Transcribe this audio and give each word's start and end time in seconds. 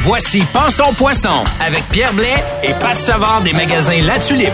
Voici 0.00 0.42
Pensons 0.52 0.94
Poisson 0.94 1.44
avec 1.60 1.82
Pierre 1.90 2.14
Blais 2.14 2.36
et 2.62 2.72
Pat 2.80 2.96
Savard 2.96 3.42
des 3.42 3.52
magasins 3.52 4.00
La 4.02 4.18
Tulipe. 4.18 4.48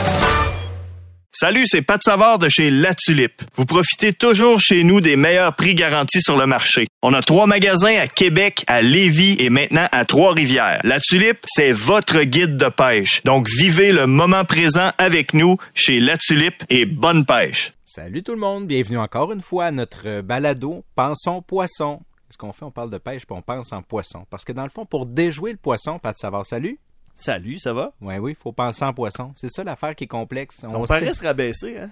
Salut, 1.32 1.66
c'est 1.66 1.82
Pat 1.82 2.02
Savard 2.02 2.38
de 2.38 2.48
chez 2.48 2.70
La 2.70 2.94
Tulipe. 2.94 3.42
Vous 3.54 3.66
profitez 3.66 4.12
toujours 4.12 4.58
chez 4.58 4.84
nous 4.84 5.00
des 5.00 5.16
meilleurs 5.16 5.54
prix 5.54 5.74
garantis 5.74 6.22
sur 6.22 6.36
le 6.36 6.46
marché. 6.46 6.86
On 7.02 7.12
a 7.12 7.22
trois 7.22 7.46
magasins 7.46 7.94
à 8.00 8.06
Québec, 8.06 8.64
à 8.68 8.80
Lévis 8.82 9.36
et 9.38 9.50
maintenant 9.50 9.86
à 9.92 10.04
Trois-Rivières. 10.04 10.80
La 10.82 10.98
Tulipe, 10.98 11.40
c'est 11.44 11.72
votre 11.72 12.22
guide 12.22 12.56
de 12.56 12.68
pêche. 12.68 13.22
Donc 13.24 13.46
vivez 13.58 13.92
le 13.92 14.06
moment 14.06 14.44
présent 14.44 14.92
avec 14.98 15.34
nous 15.34 15.58
chez 15.74 16.00
La 16.00 16.16
Tulipe 16.16 16.64
et 16.70 16.86
bonne 16.86 17.26
pêche. 17.26 17.72
Salut 17.84 18.22
tout 18.22 18.32
le 18.32 18.40
monde, 18.40 18.66
bienvenue 18.66 18.98
encore 18.98 19.30
une 19.32 19.42
fois 19.42 19.66
à 19.66 19.70
notre 19.70 20.22
balado 20.22 20.84
Pensons 20.96 21.42
poisson. 21.42 22.00
Ce 22.34 22.38
qu'on 22.38 22.50
fait, 22.50 22.64
on 22.64 22.72
parle 22.72 22.90
de 22.90 22.98
pêche 22.98 23.26
puis 23.26 23.36
on 23.36 23.42
pense 23.42 23.72
en 23.72 23.80
poisson. 23.80 24.26
Parce 24.28 24.44
que 24.44 24.50
dans 24.50 24.64
le 24.64 24.68
fond, 24.68 24.84
pour 24.84 25.06
déjouer 25.06 25.52
le 25.52 25.56
poisson, 25.56 26.00
Pat 26.00 26.18
Savard, 26.18 26.44
salut. 26.44 26.80
Salut, 27.14 27.58
ça 27.60 27.72
va? 27.72 27.92
Oui, 28.00 28.16
oui, 28.16 28.32
il 28.32 28.36
faut 28.36 28.50
penser 28.50 28.84
en 28.84 28.92
poisson. 28.92 29.32
C'est 29.36 29.48
ça 29.48 29.62
l'affaire 29.62 29.94
qui 29.94 30.02
est 30.02 30.08
complexe. 30.08 30.64
On, 30.68 30.84
paraît 30.84 31.14
se 31.14 31.22
rabaisser, 31.22 31.78
hein? 31.78 31.90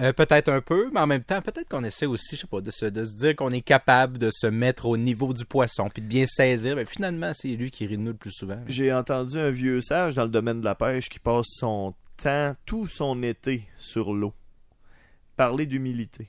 Euh, 0.00 0.12
peut-être 0.12 0.48
un 0.48 0.60
peu, 0.60 0.90
mais 0.92 0.98
en 0.98 1.06
même 1.06 1.22
temps, 1.22 1.40
peut-être 1.40 1.68
qu'on 1.68 1.84
essaie 1.84 2.04
aussi, 2.04 2.34
je 2.34 2.40
sais 2.40 2.46
pas, 2.48 2.60
de 2.60 2.72
se, 2.72 2.86
de 2.86 3.04
se 3.04 3.14
dire 3.14 3.36
qu'on 3.36 3.52
est 3.52 3.60
capable 3.60 4.18
de 4.18 4.30
se 4.32 4.48
mettre 4.48 4.86
au 4.86 4.96
niveau 4.96 5.32
du 5.32 5.44
poisson 5.44 5.88
puis 5.88 6.02
de 6.02 6.08
bien 6.08 6.26
saisir. 6.26 6.74
Ben, 6.74 6.84
finalement, 6.84 7.30
c'est 7.32 7.50
lui 7.50 7.70
qui 7.70 7.86
rit 7.86 7.96
de 7.96 8.02
nous 8.02 8.10
le 8.10 8.16
plus 8.16 8.32
souvent. 8.32 8.58
J'ai 8.66 8.92
entendu 8.92 9.38
un 9.38 9.50
vieux 9.50 9.80
sage 9.80 10.16
dans 10.16 10.24
le 10.24 10.30
domaine 10.30 10.58
de 10.58 10.64
la 10.64 10.74
pêche 10.74 11.08
qui 11.08 11.20
passe 11.20 11.46
son 11.46 11.94
temps, 12.20 12.56
tout 12.66 12.88
son 12.88 13.22
été, 13.22 13.68
sur 13.76 14.12
l'eau. 14.12 14.34
Parler 15.36 15.64
d'humilité. 15.64 16.26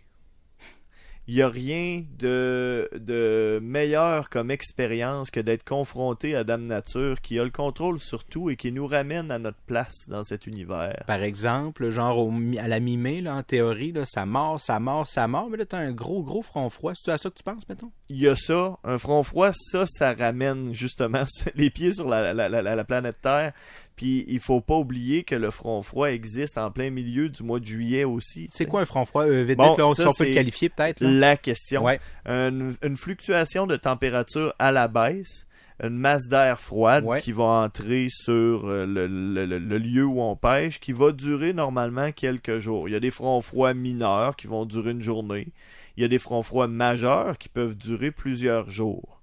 Il 1.27 1.35
n'y 1.35 1.41
a 1.41 1.49
rien 1.49 2.03
de, 2.19 2.89
de 2.93 3.59
meilleur 3.61 4.29
comme 4.29 4.49
expérience 4.49 5.29
que 5.29 5.39
d'être 5.39 5.65
confronté 5.65 6.35
à 6.35 6.43
Dame 6.43 6.65
Nature 6.65 7.19
qui 7.21 7.37
a 7.39 7.43
le 7.43 7.49
contrôle 7.49 7.99
sur 7.99 8.23
tout 8.23 8.49
et 8.49 8.55
qui 8.55 8.71
nous 8.71 8.87
ramène 8.87 9.29
à 9.31 9.37
notre 9.37 9.59
place 9.65 10.07
dans 10.07 10.23
cet 10.23 10.47
univers. 10.47 11.03
Par 11.05 11.23
exemple, 11.23 11.89
genre 11.89 12.19
au 12.19 12.31
à 12.59 12.67
la 12.67 12.79
mi-mai, 12.79 13.21
là, 13.21 13.35
en 13.35 13.43
théorie, 13.43 13.91
là, 13.91 14.05
ça 14.05 14.25
mord, 14.25 14.59
ça 14.59 14.79
mord, 14.79 15.05
ça 15.05 15.27
mord, 15.27 15.49
mais 15.49 15.57
là, 15.57 15.65
t'as 15.65 15.79
un 15.79 15.91
gros, 15.91 16.23
gros 16.23 16.41
front 16.41 16.69
froid. 16.69 16.93
C'est 16.95 17.11
à 17.11 17.17
ça 17.17 17.29
que 17.29 17.35
tu 17.35 17.43
penses, 17.43 17.67
mettons? 17.67 17.91
il 18.09 18.21
y 18.21 18.27
a 18.27 18.35
ça, 18.35 18.77
un 18.83 18.97
front 18.97 19.23
froid, 19.23 19.51
ça, 19.53 19.85
ça 19.85 20.13
ramène 20.13 20.73
justement 20.73 21.23
les 21.55 21.69
pieds 21.69 21.91
sur 21.91 22.07
la, 22.07 22.33
la, 22.33 22.49
la, 22.49 22.61
la 22.61 22.83
planète 22.83 23.17
Terre. 23.21 23.53
Puis 23.97 24.23
il 24.29 24.39
faut 24.39 24.61
pas 24.61 24.75
oublier 24.75 25.23
que 25.23 25.35
le 25.35 25.51
front 25.51 25.81
froid 25.81 26.09
existe 26.11 26.57
en 26.57 26.71
plein 26.71 26.89
milieu 26.91 27.27
du 27.29 27.43
mois 27.43 27.59
de 27.59 27.65
juillet 27.65 28.03
aussi. 28.05 28.47
C'est 28.49 28.65
quoi 28.67 28.81
un 28.81 28.85
front 28.85 29.03
froid? 29.05 29.25
Euh, 29.25 29.43
vite, 29.43 29.57
Bon, 29.57 29.71
vite, 29.71 29.79
là, 29.79 29.87
on- 29.87 29.93
ça, 29.93 30.03
si 30.03 30.07
on 30.09 30.13
peut 30.23 30.29
le 30.29 30.33
qualifier 30.35 30.69
peut-être. 30.69 31.01
La 31.03 31.35
question. 31.35 31.83
Ouais. 31.83 31.99
Une, 32.25 32.75
une 32.83 32.95
fluctuation 32.95 33.67
de 33.67 33.75
température 33.75 34.53
à 34.59 34.71
la 34.71 34.87
baisse, 34.87 35.47
une 35.83 35.97
masse 35.97 36.27
d'air 36.27 36.59
froide 36.59 37.05
Ouais. 37.05 37.21
qui 37.21 37.31
va 37.31 37.43
entrer 37.43 38.07
sur 38.09 38.67
euh, 38.67 38.85
le, 38.85 39.07
le- 39.07 39.45
le- 39.45 39.59
le 39.59 39.77
lieu 39.77 40.05
où 40.05 40.21
on 40.21 40.35
pêche, 40.35 40.79
qui 40.79 40.91
va 40.91 41.11
durer 41.11 41.53
normalement 41.53 42.11
quelques 42.11 42.59
jours. 42.59 42.87
Il 42.87 42.91
y 42.91 42.95
a 42.95 42.99
des 42.99 43.11
fronts 43.11 43.41
froids 43.41 43.73
mineurs 43.73 44.35
qui 44.35 44.47
vont 44.47 44.65
durer 44.65 44.91
une 44.91 45.01
journée. 45.01 45.47
Il 45.97 46.01
y 46.01 46.05
a 46.05 46.07
des 46.07 46.19
fronts 46.19 46.43
froids 46.43 46.67
majeurs 46.67 47.37
qui 47.39 47.49
peuvent 47.49 47.75
durer 47.75 48.11
plusieurs 48.11 48.69
jours. 48.69 49.16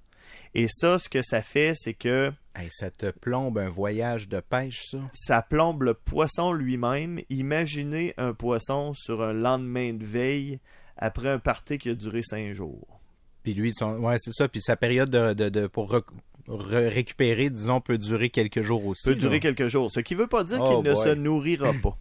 Et 0.55 0.67
ça, 0.69 0.99
ce 0.99 1.09
que 1.09 1.23
ça 1.23 1.43
fait, 1.43 1.73
c'est 1.75 1.95
que 1.95 2.33
Hey, 2.57 2.69
ça 2.71 2.89
te 2.91 3.11
plombe 3.11 3.59
un 3.59 3.69
voyage 3.69 4.29
de 4.29 4.39
pêche, 4.39 4.83
ça? 4.85 4.99
ça 5.13 5.43
plombe 5.43 5.83
le 5.83 5.95
poisson 5.95 6.53
lui-même. 6.53 7.21
Imaginez 7.29 8.15
un 8.17 8.33
poisson 8.33 8.93
sur 8.93 9.23
un 9.23 9.33
lendemain 9.33 9.93
de 9.95 10.05
veille 10.05 10.61
après 10.97 11.29
un 11.29 11.41
party 11.41 11.79
qui 11.79 11.91
a 11.91 11.95
duré 11.97 12.23
cinq 12.23 12.53
jours. 12.53 13.01
Puis 13.43 13.55
lui, 13.55 13.73
son... 13.75 13.97
ouais, 13.97 14.17
c'est 14.19 14.33
ça. 14.33 14.47
Puis 14.49 14.61
sa 14.61 14.77
période 14.77 15.11
de, 15.11 15.33
de- 15.35 15.49
de- 15.49 15.67
pour 15.67 15.91
rec- 15.91 16.05
récupérer, 16.49 17.51
disons, 17.51 17.81
peut 17.81 17.99
durer 17.99 18.31
quelques 18.31 18.63
jours 18.63 18.87
aussi. 18.87 19.09
peut 19.09 19.15
durer 19.17 19.41
quelques 19.41 19.67
jours. 19.69 19.91
Ce 19.91 20.01
qui 20.01 20.15
ne 20.15 20.21
veut 20.21 20.27
pas 20.29 20.45
dire 20.45 20.59
Oh 20.63 20.69
qu'il 20.69 20.89
ne 20.89 20.95
boy. 20.95 21.03
se 21.05 21.15
nourrira 21.15 21.73
pas. 21.83 21.99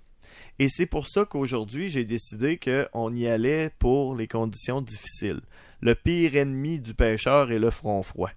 Et 0.59 0.69
c'est 0.69 0.85
pour 0.85 1.07
ça 1.07 1.25
qu'aujourd'hui, 1.25 1.89
j'ai 1.89 2.05
décidé 2.05 2.59
qu'on 2.59 3.13
y 3.15 3.25
allait 3.25 3.71
pour 3.79 4.15
les 4.15 4.27
conditions 4.27 4.81
difficiles. 4.81 5.41
Le 5.85 5.95
pire 5.95 6.37
ennemi 6.37 6.79
du 6.79 6.93
pêcheur 6.93 7.51
est 7.51 7.59
le 7.59 7.69
front 7.69 8.01
froid. 8.03 8.29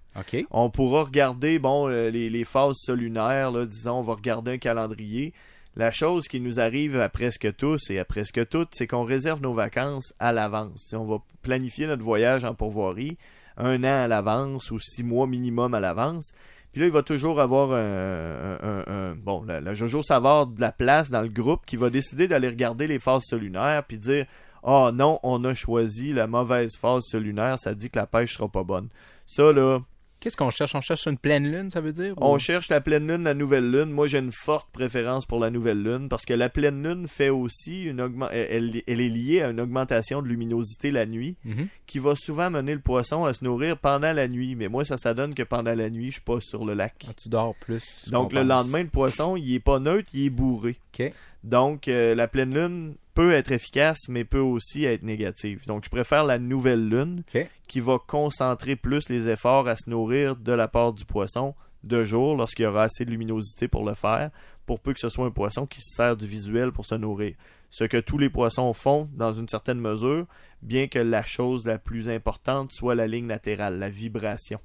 On 0.51 0.69
pourra 0.69 1.03
regarder 1.03 1.59
bon 1.59 1.87
euh, 1.87 2.09
les, 2.09 2.29
les 2.29 2.43
phases 2.43 2.75
solunaires, 2.75 3.51
là, 3.51 3.65
disons, 3.65 3.99
on 3.99 4.01
va 4.01 4.15
regarder 4.15 4.51
un 4.51 4.57
calendrier. 4.57 5.33
La 5.77 5.89
chose 5.91 6.27
qui 6.27 6.41
nous 6.41 6.59
arrive 6.59 6.99
à 6.99 7.07
presque 7.07 7.55
tous 7.55 7.89
et 7.89 7.99
à 7.99 8.03
presque 8.03 8.49
toutes, 8.49 8.71
c'est 8.73 8.85
qu'on 8.85 9.03
réserve 9.03 9.41
nos 9.41 9.53
vacances 9.53 10.13
à 10.19 10.33
l'avance. 10.33 10.93
On 10.93 11.05
va 11.05 11.19
planifier 11.41 11.87
notre 11.87 12.03
voyage 12.03 12.43
en 12.43 12.53
pourvoirie 12.53 13.17
un 13.55 13.81
an 13.85 14.03
à 14.03 14.07
l'avance 14.09 14.69
ou 14.69 14.79
six 14.79 15.03
mois 15.05 15.25
minimum 15.25 15.73
à 15.73 15.79
l'avance. 15.79 16.33
Puis 16.73 16.81
là, 16.81 16.87
il 16.87 16.91
va 16.93 17.01
toujours 17.01 17.39
avoir 17.39 17.71
un, 17.71 17.77
un- 17.77 18.59
un- 18.61 18.83
un- 18.87 19.15
bon, 19.15 19.43
la 19.45 19.73
Jojo 19.73 20.01
Savard 20.01 20.47
de 20.47 20.59
la 20.59 20.73
place 20.73 21.11
dans 21.11 21.21
le 21.21 21.29
groupe 21.29 21.65
qui 21.65 21.77
va 21.77 21.89
décider 21.89 22.27
d'aller 22.27 22.49
regarder 22.49 22.87
les 22.87 22.99
phases 22.99 23.23
solunaires 23.23 23.83
puis 23.87 23.97
dire 23.97 24.25
Ah 24.63 24.91
non, 24.93 25.19
on 25.23 25.43
a 25.45 25.53
choisi 25.53 26.13
la 26.13 26.27
mauvaise 26.27 26.75
phase 26.77 27.03
solunaire, 27.05 27.57
ça 27.59 27.73
dit 27.75 27.89
que 27.89 27.97
la 27.99 28.07
pêche 28.07 28.35
sera 28.35 28.47
pas 28.49 28.63
bonne. 28.63 28.89
Ça 29.25 29.51
là, 29.51 29.79
Qu'est-ce 30.19 30.35
qu'on 30.35 30.49
cherche? 30.49 30.73
On 30.73 30.81
cherche 30.81 31.05
une 31.05 31.19
pleine 31.19 31.47
lune, 31.51 31.69
ça 31.69 31.79
veut 31.79 31.93
dire? 31.93 32.15
on 32.17 32.39
cherche 32.39 32.69
la 32.69 32.81
pleine 32.81 33.07
lune, 33.07 33.21
la 33.25 33.35
nouvelle 33.35 33.69
lune. 33.69 33.91
Moi, 33.91 34.07
j'ai 34.07 34.17
une 34.17 34.31
forte 34.31 34.67
préférence 34.71 35.27
pour 35.27 35.39
la 35.39 35.51
nouvelle 35.51 35.83
lune 35.83 36.09
parce 36.09 36.25
que 36.25 36.33
la 36.33 36.49
pleine 36.49 36.81
lune 36.81 37.07
fait 37.07 37.29
aussi 37.29 37.83
une 37.83 38.01
augmen- 38.01 38.31
elle, 38.31 38.81
elle 38.87 38.99
est 38.99 39.09
liée 39.09 39.43
à 39.43 39.51
une 39.51 39.61
augmentation 39.61 40.23
de 40.23 40.27
luminosité 40.27 40.89
la 40.89 41.05
nuit 41.05 41.37
Mhm. 41.45 41.67
qui 41.85 41.99
va 41.99 42.15
souvent 42.15 42.49
mener 42.49 42.73
le 42.73 42.79
poisson 42.79 43.25
à 43.25 43.33
se 43.35 43.43
nourrir 43.45 43.77
pendant 43.77 44.11
la 44.11 44.27
nuit. 44.27 44.55
Mais 44.55 44.69
moi, 44.69 44.83
ça, 44.83 44.97
ça 44.97 45.13
donne 45.13 45.35
que 45.35 45.43
pendant 45.43 45.75
la 45.75 45.91
nuit, 45.91 46.07
je 46.07 46.13
suis 46.13 46.21
pas 46.21 46.39
sur 46.39 46.65
le 46.65 46.73
lac. 46.73 46.95
Ah, 47.07 47.13
tu 47.15 47.29
dors 47.29 47.53
plus. 47.53 48.09
Donc, 48.09 48.33
le 48.33 48.39
pense. 48.39 48.47
lendemain, 48.49 48.81
le 48.81 48.89
poisson, 48.89 49.35
il 49.37 49.53
est 49.53 49.59
pas 49.59 49.77
neutre, 49.77 50.09
il 50.15 50.25
est 50.25 50.29
bourré. 50.31 50.77
OK. 50.99 51.11
Donc, 51.43 51.87
euh, 51.87 52.15
la 52.15 52.27
pleine 52.27 52.55
lune 52.55 52.95
peut 53.17 53.33
être 53.33 53.51
efficace, 53.51 54.09
mais 54.09 54.25
peut 54.25 54.37
aussi 54.37 54.85
être 54.85 55.01
négative. 55.01 55.65
Donc, 55.65 55.83
je 55.83 55.89
préfère 55.89 56.23
la 56.23 56.37
nouvelle 56.37 56.87
lune 56.87 57.23
qui 57.67 57.79
va 57.79 57.97
concentrer 57.97 58.75
plus 58.75 59.09
les 59.09 59.27
efforts 59.27 59.67
à 59.67 59.75
se 59.75 59.89
nourrir 59.89 60.35
de 60.35 60.51
la 60.51 60.67
part 60.67 60.93
du 60.93 61.03
poisson 61.03 61.55
de 61.83 62.03
jour 62.03 62.35
lorsqu'il 62.35 62.65
y 62.65 62.67
aura 62.67 62.83
assez 62.83 63.05
de 63.05 63.09
luminosité 63.09 63.67
pour 63.67 63.83
le 63.83 63.95
faire, 63.95 64.29
pour 64.67 64.79
peu 64.79 64.93
que 64.93 64.99
ce 64.99 65.09
soit 65.09 65.25
un 65.25 65.31
poisson 65.31 65.65
qui 65.65 65.81
se 65.81 65.95
sert 65.95 66.15
du 66.15 66.27
visuel 66.27 66.71
pour 66.71 66.85
se 66.85 66.93
nourrir. 66.93 67.33
Ce 67.71 67.85
que 67.85 67.97
tous 67.97 68.19
les 68.19 68.29
poissons 68.29 68.71
font 68.73 69.09
dans 69.13 69.31
une 69.31 69.47
certaine 69.47 69.79
mesure, 69.79 70.27
bien 70.61 70.85
que 70.85 70.99
la 70.99 71.23
chose 71.23 71.65
la 71.65 71.79
plus 71.79 72.09
importante 72.09 72.71
soit 72.71 72.93
la 72.93 73.07
ligne 73.07 73.27
latérale, 73.27 73.79
la 73.79 73.89
vibration. 73.89 74.59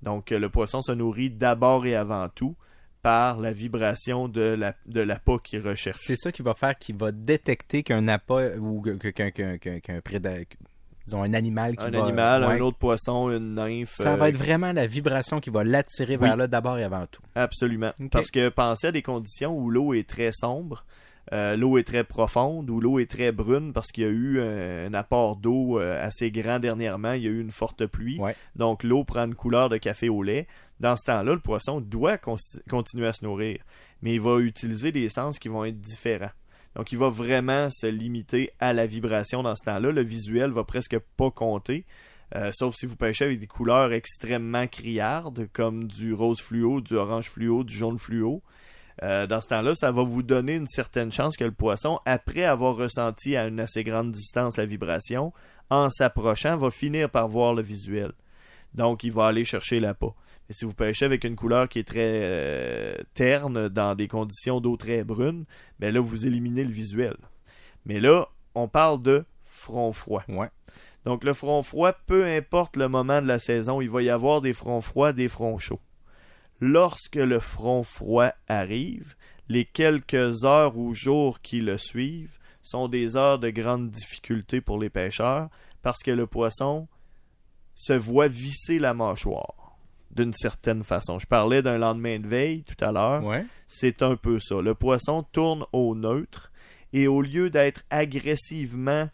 Donc 0.00 0.30
le 0.30 0.48
poisson 0.48 0.80
se 0.80 0.92
nourrit 0.92 1.28
d'abord 1.28 1.84
et 1.84 1.96
avant 1.96 2.30
tout 2.30 2.56
par 3.04 3.38
la 3.38 3.52
vibration 3.52 4.28
de 4.28 4.40
la, 4.40 4.74
de 4.86 5.02
l'appât 5.02 5.38
qu'il 5.44 5.60
recherche. 5.60 6.00
C'est 6.02 6.16
ça 6.16 6.32
qui 6.32 6.40
va 6.40 6.54
faire 6.54 6.76
qu'il 6.78 6.96
va 6.96 7.12
détecter 7.12 7.82
qu'un 7.82 8.08
appât 8.08 8.56
ou 8.58 8.80
qu'un 8.80 9.30
qu'un 9.30 9.30
qu'un 9.58 9.78
qu'un 9.78 9.98
préda- 10.00 10.38
disons 11.06 11.22
un 11.22 11.34
animal 11.34 11.76
qui 11.76 11.84
Un 11.84 11.90
va 11.90 12.02
animal, 12.02 12.44
ouais. 12.44 12.54
un 12.54 12.60
autre 12.60 12.78
poisson, 12.78 13.30
une 13.30 13.56
nymphe. 13.56 13.92
Ça 13.94 14.14
euh, 14.14 14.16
va 14.16 14.30
être 14.30 14.38
vraiment 14.38 14.72
la 14.72 14.86
vibration 14.86 15.38
qui 15.38 15.50
va 15.50 15.64
l'attirer 15.64 16.16
vers 16.16 16.34
là 16.34 16.46
d'abord 16.46 16.78
et 16.78 16.84
avant 16.84 17.04
tout. 17.06 17.20
Absolument. 17.34 17.92
Parce 18.10 18.30
que 18.30 18.48
pensez 18.48 18.86
à 18.86 18.92
des 18.92 19.02
conditions 19.02 19.54
où 19.54 19.68
l'eau 19.68 19.92
est 19.92 20.08
très 20.08 20.30
sombre, 20.32 20.86
euh, 21.32 21.56
l'eau 21.56 21.78
est 21.78 21.84
très 21.84 22.04
profonde, 22.04 22.68
où 22.68 22.80
l'eau 22.80 22.98
est 22.98 23.10
très 23.10 23.32
brune 23.32 23.72
parce 23.72 23.90
qu'il 23.92 24.04
y 24.04 24.06
a 24.06 24.10
eu 24.10 24.40
un, 24.40 24.86
un 24.86 24.94
apport 24.94 25.36
d'eau 25.36 25.80
euh, 25.80 26.04
assez 26.04 26.30
grand 26.30 26.58
dernièrement, 26.58 27.12
il 27.12 27.22
y 27.22 27.26
a 27.26 27.30
eu 27.30 27.40
une 27.40 27.50
forte 27.50 27.86
pluie. 27.86 28.18
Ouais. 28.18 28.36
Donc 28.56 28.82
l'eau 28.82 29.04
prend 29.04 29.24
une 29.24 29.34
couleur 29.34 29.68
de 29.68 29.78
café 29.78 30.08
au 30.08 30.22
lait. 30.22 30.46
Dans 30.80 30.96
ce 30.96 31.06
temps-là, 31.06 31.32
le 31.32 31.40
poisson 31.40 31.80
doit 31.80 32.18
con- 32.18 32.36
continuer 32.68 33.06
à 33.06 33.12
se 33.12 33.24
nourrir, 33.24 33.58
mais 34.02 34.14
il 34.14 34.20
va 34.20 34.38
utiliser 34.40 34.92
des 34.92 35.08
sens 35.08 35.38
qui 35.38 35.48
vont 35.48 35.64
être 35.64 35.80
différents. 35.80 36.32
Donc 36.76 36.90
il 36.90 36.98
va 36.98 37.08
vraiment 37.08 37.68
se 37.70 37.86
limiter 37.86 38.50
à 38.58 38.72
la 38.72 38.84
vibration 38.84 39.42
dans 39.42 39.54
ce 39.54 39.64
temps-là. 39.64 39.92
Le 39.92 40.02
visuel 40.02 40.50
va 40.50 40.64
presque 40.64 40.98
pas 41.16 41.30
compter. 41.30 41.86
Euh, 42.34 42.50
sauf 42.52 42.74
si 42.74 42.86
vous 42.86 42.96
pêchez 42.96 43.24
avec 43.24 43.38
des 43.38 43.46
couleurs 43.46 43.92
extrêmement 43.92 44.66
criardes, 44.66 45.46
comme 45.52 45.86
du 45.86 46.12
rose 46.12 46.40
fluo, 46.40 46.80
du 46.80 46.94
orange 46.94 47.30
fluo, 47.30 47.62
du 47.62 47.74
jaune 47.74 47.98
fluo. 47.98 48.42
Euh, 49.02 49.26
dans 49.26 49.40
ce 49.40 49.48
temps-là, 49.48 49.74
ça 49.74 49.90
va 49.90 50.02
vous 50.02 50.22
donner 50.22 50.54
une 50.54 50.66
certaine 50.66 51.10
chance 51.10 51.36
que 51.36 51.44
le 51.44 51.52
poisson, 51.52 51.98
après 52.06 52.44
avoir 52.44 52.76
ressenti 52.76 53.36
à 53.36 53.46
une 53.46 53.60
assez 53.60 53.82
grande 53.82 54.12
distance 54.12 54.56
la 54.56 54.66
vibration, 54.66 55.32
en 55.70 55.90
s'approchant, 55.90 56.56
va 56.56 56.70
finir 56.70 57.10
par 57.10 57.28
voir 57.28 57.54
le 57.54 57.62
visuel. 57.62 58.12
Donc, 58.74 59.04
il 59.04 59.12
va 59.12 59.26
aller 59.26 59.44
chercher 59.44 59.80
l'appât. 59.80 60.14
Et 60.48 60.52
si 60.52 60.64
vous 60.64 60.74
pêchez 60.74 61.04
avec 61.04 61.24
une 61.24 61.36
couleur 61.36 61.68
qui 61.68 61.78
est 61.78 61.88
très 61.88 62.20
euh, 62.22 62.94
terne 63.14 63.68
dans 63.68 63.94
des 63.94 64.08
conditions 64.08 64.60
d'eau 64.60 64.76
très 64.76 65.02
brunes, 65.02 65.44
ben 65.78 65.92
là, 65.92 66.00
vous 66.00 66.26
éliminez 66.26 66.64
le 66.64 66.70
visuel. 66.72 67.16
Mais 67.86 67.98
là, 67.98 68.28
on 68.54 68.68
parle 68.68 69.00
de 69.02 69.24
front 69.44 69.92
froid. 69.92 70.22
Ouais. 70.28 70.50
Donc 71.04 71.24
le 71.24 71.32
front 71.32 71.62
froid, 71.62 71.92
peu 72.06 72.24
importe 72.24 72.76
le 72.76 72.88
moment 72.88 73.20
de 73.22 73.26
la 73.26 73.38
saison, 73.38 73.80
il 73.80 73.90
va 73.90 74.02
y 74.02 74.10
avoir 74.10 74.40
des 74.40 74.52
fronts 74.52 74.80
froids, 74.80 75.12
des 75.12 75.28
fronts 75.28 75.58
chauds. 75.58 75.80
Lorsque 76.60 77.16
le 77.16 77.40
front 77.40 77.82
froid 77.82 78.32
arrive, 78.48 79.14
les 79.48 79.64
quelques 79.64 80.44
heures 80.44 80.76
ou 80.76 80.94
jours 80.94 81.40
qui 81.40 81.60
le 81.60 81.78
suivent 81.78 82.38
sont 82.62 82.88
des 82.88 83.16
heures 83.16 83.38
de 83.38 83.50
grande 83.50 83.90
difficulté 83.90 84.60
pour 84.60 84.78
les 84.78 84.90
pêcheurs 84.90 85.48
parce 85.82 86.02
que 86.02 86.10
le 86.10 86.26
poisson 86.26 86.88
se 87.74 87.92
voit 87.92 88.28
visser 88.28 88.78
la 88.78 88.94
mâchoire 88.94 89.76
d'une 90.10 90.32
certaine 90.32 90.84
façon. 90.84 91.18
Je 91.18 91.26
parlais 91.26 91.60
d'un 91.60 91.76
lendemain 91.76 92.18
de 92.18 92.28
veille 92.28 92.62
tout 92.62 92.82
à 92.82 92.92
l'heure. 92.92 93.24
Ouais. 93.24 93.44
C'est 93.66 94.02
un 94.02 94.16
peu 94.16 94.38
ça. 94.38 94.60
Le 94.62 94.74
poisson 94.74 95.24
tourne 95.32 95.66
au 95.72 95.94
neutre 95.94 96.52
et 96.92 97.08
au 97.08 97.20
lieu 97.20 97.50
d'être 97.50 97.82
agressivement 97.90 99.08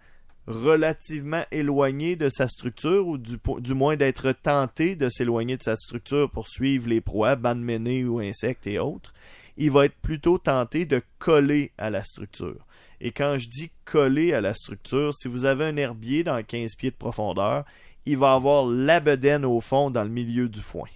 relativement 0.47 1.45
éloigné 1.51 2.17
de 2.17 2.29
sa 2.29 2.49
structure 2.49 3.07
ou 3.07 3.19
du, 3.19 3.75
moins 3.75 3.97
d'être 3.97 4.33
tenté 4.33 4.97
de 4.97 5.09
s'éloigner 5.09 5.57
de 5.57 5.63
sa 5.63 5.77
structure 5.77 6.31
pour 6.31 6.49
suivre 6.49 6.89
les 6.89 7.01
proies, 7.01 7.37
bandes 7.37 7.69
ou 8.07 8.19
insectes 8.19 8.67
et 8.67 8.79
autres, 8.79 9.13
il 9.57 9.71
va 9.71 9.85
être 9.85 9.97
plutôt 10.01 10.39
tenté 10.39 10.87
de 10.87 11.03
coller 11.19 11.73
à 11.79 11.91
la 11.91 12.03
structure. 12.03 12.67
Et 13.01 13.13
quand 13.13 13.39
je 13.39 13.49
dis 13.49 13.71
coller 13.85 14.33
à 14.33 14.41
la 14.41 14.55
structure, 14.55 15.15
si 15.15 15.29
vous 15.29 15.45
avez 15.45 15.65
un 15.65 15.77
herbier 15.77 16.25
dans 16.25 16.43
15 16.43 16.75
pieds 16.77 16.91
de 16.91 16.97
profondeur, 16.97 17.65
il 18.07 18.17
va 18.17 18.35
avoir 18.35 18.67
la 18.67 19.01
bedaine 19.01 19.45
au 19.45 19.61
fond 19.61 19.91
dans 19.91 20.03
le 20.03 20.11
milieu 20.11 20.49
du 20.49 20.61
foin. 20.61 20.89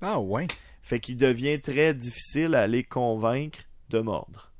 Ah 0.00 0.20
ouais. 0.20 0.46
Fait 0.82 1.00
qu'il 1.00 1.16
devient 1.16 1.60
très 1.60 1.94
difficile 1.94 2.54
à 2.54 2.66
les 2.66 2.84
convaincre 2.84 3.60
de 3.90 3.98
mordre. 3.98 4.52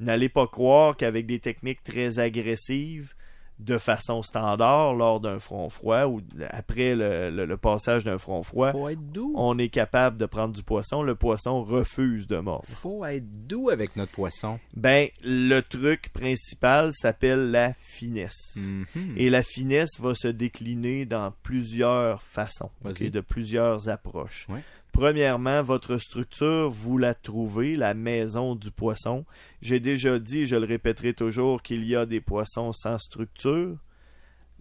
N'allez 0.00 0.28
pas 0.28 0.46
croire 0.46 0.96
qu'avec 0.96 1.26
des 1.26 1.40
techniques 1.40 1.84
très 1.84 2.18
agressives, 2.18 3.14
de 3.60 3.78
façon 3.78 4.22
standard, 4.22 4.94
lors 4.94 5.20
d'un 5.20 5.38
front 5.38 5.68
froid 5.68 6.06
ou 6.06 6.20
après 6.50 6.94
le, 6.96 7.30
le- 7.30 7.44
le 7.46 7.56
passage 7.56 8.04
d'un 8.04 8.18
front 8.18 8.42
froid, 8.42 8.72
Faut 8.72 8.88
être 8.88 9.12
doux. 9.12 9.32
on 9.36 9.56
est 9.58 9.68
capable 9.68 10.16
de 10.18 10.26
prendre 10.26 10.52
du 10.54 10.62
poisson. 10.64 11.02
Le 11.02 11.14
poisson 11.14 11.62
refuse 11.62 12.26
de 12.26 12.36
mordre. 12.38 12.66
Faut 12.66 13.04
être 13.04 13.46
doux 13.46 13.70
avec 13.70 13.94
notre 13.96 14.10
poisson. 14.12 14.58
Ben, 14.76 15.08
le 15.22 15.60
truc 15.60 16.12
principal 16.12 16.90
s'appelle 16.92 17.52
la 17.52 17.74
finesse. 17.74 18.56
Mhm. 18.56 19.14
Et 19.16 19.30
la 19.30 19.42
finesse 19.44 20.00
va 20.00 20.14
se 20.14 20.28
décliner 20.28 21.04
dans 21.06 21.32
plusieurs 21.44 22.22
façons, 22.22 22.70
ok, 22.84 22.98
Vas-y. 22.98 23.10
de 23.10 23.20
plusieurs 23.20 23.88
approches. 23.88 24.46
Ouais. 24.48 24.62
Premièrement, 24.94 25.60
votre 25.60 25.98
structure, 25.98 26.70
vous 26.70 26.98
la 26.98 27.14
trouvez, 27.14 27.76
la 27.76 27.94
maison 27.94 28.54
du 28.54 28.70
poisson. 28.70 29.24
J'ai 29.60 29.80
déjà 29.80 30.20
dit, 30.20 30.46
je 30.46 30.54
le 30.54 30.64
répéterai 30.64 31.14
toujours, 31.14 31.62
qu'il 31.62 31.84
y 31.84 31.96
a 31.96 32.06
des 32.06 32.20
poissons 32.20 32.70
sans 32.70 32.96
structure. 32.98 33.76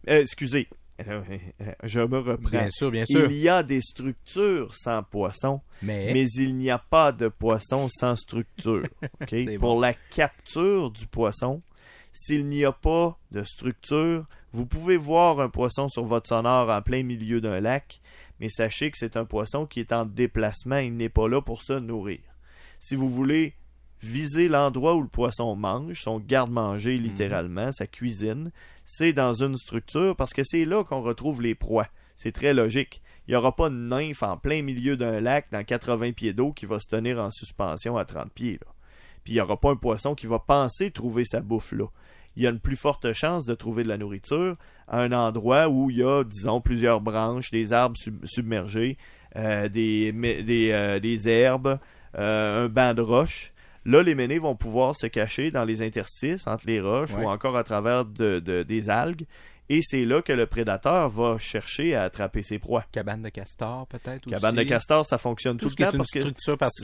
Euh, 0.09 0.21
excusez, 0.21 0.68
je 1.83 2.00
me 2.01 2.18
reprends. 2.18 2.50
Bien 2.50 2.69
sûr, 2.71 2.89
bien 2.89 3.06
sûr. 3.06 3.30
Il 3.30 3.38
y 3.38 3.47
a 3.47 3.62
des 3.62 3.80
structures 3.80 4.74
sans 4.74 5.03
poisson, 5.03 5.62
Mais, 5.83 6.12
mais 6.13 6.27
il 6.31 6.56
n'y 6.56 6.71
a 6.71 6.79
pas 6.79 7.12
de 7.12 7.27
poisson 7.27 7.88
sans 7.89 8.15
structure. 8.15 8.88
Pour 9.59 9.75
bon. 9.75 9.79
la 9.79 9.94
capture 9.94 10.89
du 10.89 11.06
poisson, 11.06 11.62
s'il 12.12 12.47
n'y 12.47 12.65
a 12.65 12.71
pas 12.71 13.19
de 13.31 13.44
structure, 13.44 14.25
vous 14.51 14.65
pouvez 14.65 14.97
voir 14.97 15.39
un 15.39 15.50
poisson 15.50 15.89
sur 15.89 16.06
votre 16.06 16.29
sonore 16.29 16.69
en 16.69 16.81
plein 16.81 17.03
milieu 17.03 17.41
d'un 17.41 17.59
lac, 17.59 18.01
mais 18.39 18.50
sachez 18.50 18.91
que 18.91 18.97
c'est 18.97 19.18
un 19.18 19.25
poisson 19.25 19.65
qui 19.65 19.80
est 19.80 19.94
en 19.94 20.06
déplacement, 20.06 20.77
il 20.77 20.95
n'est 20.95 21.09
pas 21.09 21.27
là 21.27 21.41
pour 21.41 21.62
se 21.62 21.74
nourrir. 21.74 22.19
Si 22.80 22.95
vous 22.95 23.09
voulez 23.09 23.56
viser 24.01 24.50
l'endroit 24.50 24.95
où 24.95 25.01
le 25.01 25.07
poisson 25.07 25.56
mange, 25.56 26.01
son 26.01 26.19
garde-manger 26.19 26.97
littéralement, 26.97 27.71
sa 27.71 27.88
cuisine, 27.88 28.51
c'est 28.83 29.13
dans 29.13 29.33
une 29.33 29.56
structure 29.56 30.15
parce 30.15 30.33
que 30.33 30.44
c'est 30.44 30.65
là 30.65 30.83
qu'on 30.83 31.01
retrouve 31.01 31.41
les 31.41 31.56
proies. 31.56 31.88
C'est 32.15 32.33
très 32.33 32.53
logique. 32.53 33.01
Il 33.27 33.31
n'y 33.31 33.38
aura 33.38 33.56
pas 33.56 33.69
de 33.69 33.75
nymphe 33.75 34.24
en 34.24 34.38
plein 34.38 34.62
milieu 34.62 34.97
d'un 34.97 35.19
lac 35.21 35.47
dans 35.51 35.63
80 35.63 36.12
pieds 36.12 36.33
d'eau 36.33 36.51
qui 36.51 36.65
va 36.65 36.79
se 36.79 36.89
tenir 36.89 37.19
en 37.19 37.31
suspension 37.31 37.97
à 37.97 38.06
30 38.06 38.31
pieds. 38.31 38.59
Là. 38.63 38.71
Puis 39.24 39.33
il 39.33 39.36
n'y 39.36 39.41
aura 39.41 39.59
pas 39.59 39.71
un 39.71 39.75
poisson 39.75 40.15
qui 40.15 40.27
va 40.27 40.39
penser 40.39 40.91
trouver 40.91 41.25
sa 41.25 41.39
bouffe 41.39 41.71
là. 41.71 41.86
Il 42.35 42.44
y 42.44 42.47
a 42.47 42.50
une 42.50 42.59
plus 42.59 42.75
forte 42.75 43.13
chance 43.13 43.45
de 43.45 43.53
trouver 43.53 43.83
de 43.83 43.89
la 43.89 43.97
nourriture 43.97 44.56
à 44.88 45.01
un 45.01 45.12
endroit 45.12 45.69
où 45.69 45.89
il 45.89 45.97
y 45.97 46.03
a, 46.03 46.24
disons, 46.24 46.62
plusieurs 46.62 47.00
branches, 47.01 47.51
des 47.51 47.74
arbres 47.74 47.97
sub- 47.97 48.25
submergés, 48.25 48.97
euh, 49.35 49.69
des, 49.69 50.12
mé- 50.13 50.44
des, 50.44 50.71
euh, 50.71 51.00
des 51.00 51.30
herbes, 51.30 51.80
euh, 52.18 52.65
un 52.65 52.69
banc 52.69 52.94
de 52.94 53.01
roches. 53.01 53.51
Là, 53.85 54.01
les 54.01 54.15
ménés 54.15 54.39
vont 54.39 54.56
pouvoir 54.56 54.95
se 54.95 55.07
cacher 55.07 55.51
dans 55.51 55.65
les 55.65 55.81
interstices 55.81 56.47
entre 56.47 56.63
les 56.68 56.80
roches 56.80 57.13
Ouais. 57.15 57.25
ou 57.25 57.27
encore 57.27 57.57
à 57.57 57.63
travers 57.63 58.06
de- 58.06 58.39
de- 58.39 58.63
des 58.63 58.89
algues. 58.89 59.25
Et 59.69 59.80
c'est 59.81 60.04
là 60.04 60.21
que 60.21 60.33
le 60.33 60.45
prédateur 60.45 61.10
va 61.10 61.39
chercher 61.39 61.95
à 61.95 62.04
attraper 62.04 62.42
ses 62.44 62.60
proies. 62.60 62.83
cabane 62.92 63.21
de 63.21 63.30
castor, 63.30 63.88
peut-être 63.88 64.27
aussi. 64.27 64.33
Cabane 64.36 64.56
de 64.56 64.63
castor, 64.63 65.06
ça 65.06 65.18
fonctionne 65.18 65.57
Tout 65.57 65.65
tout, 65.65 65.69
ce 65.71 65.75
le 65.77 65.86
temps 65.86 65.98
parce 65.98 66.10
que 66.10 66.19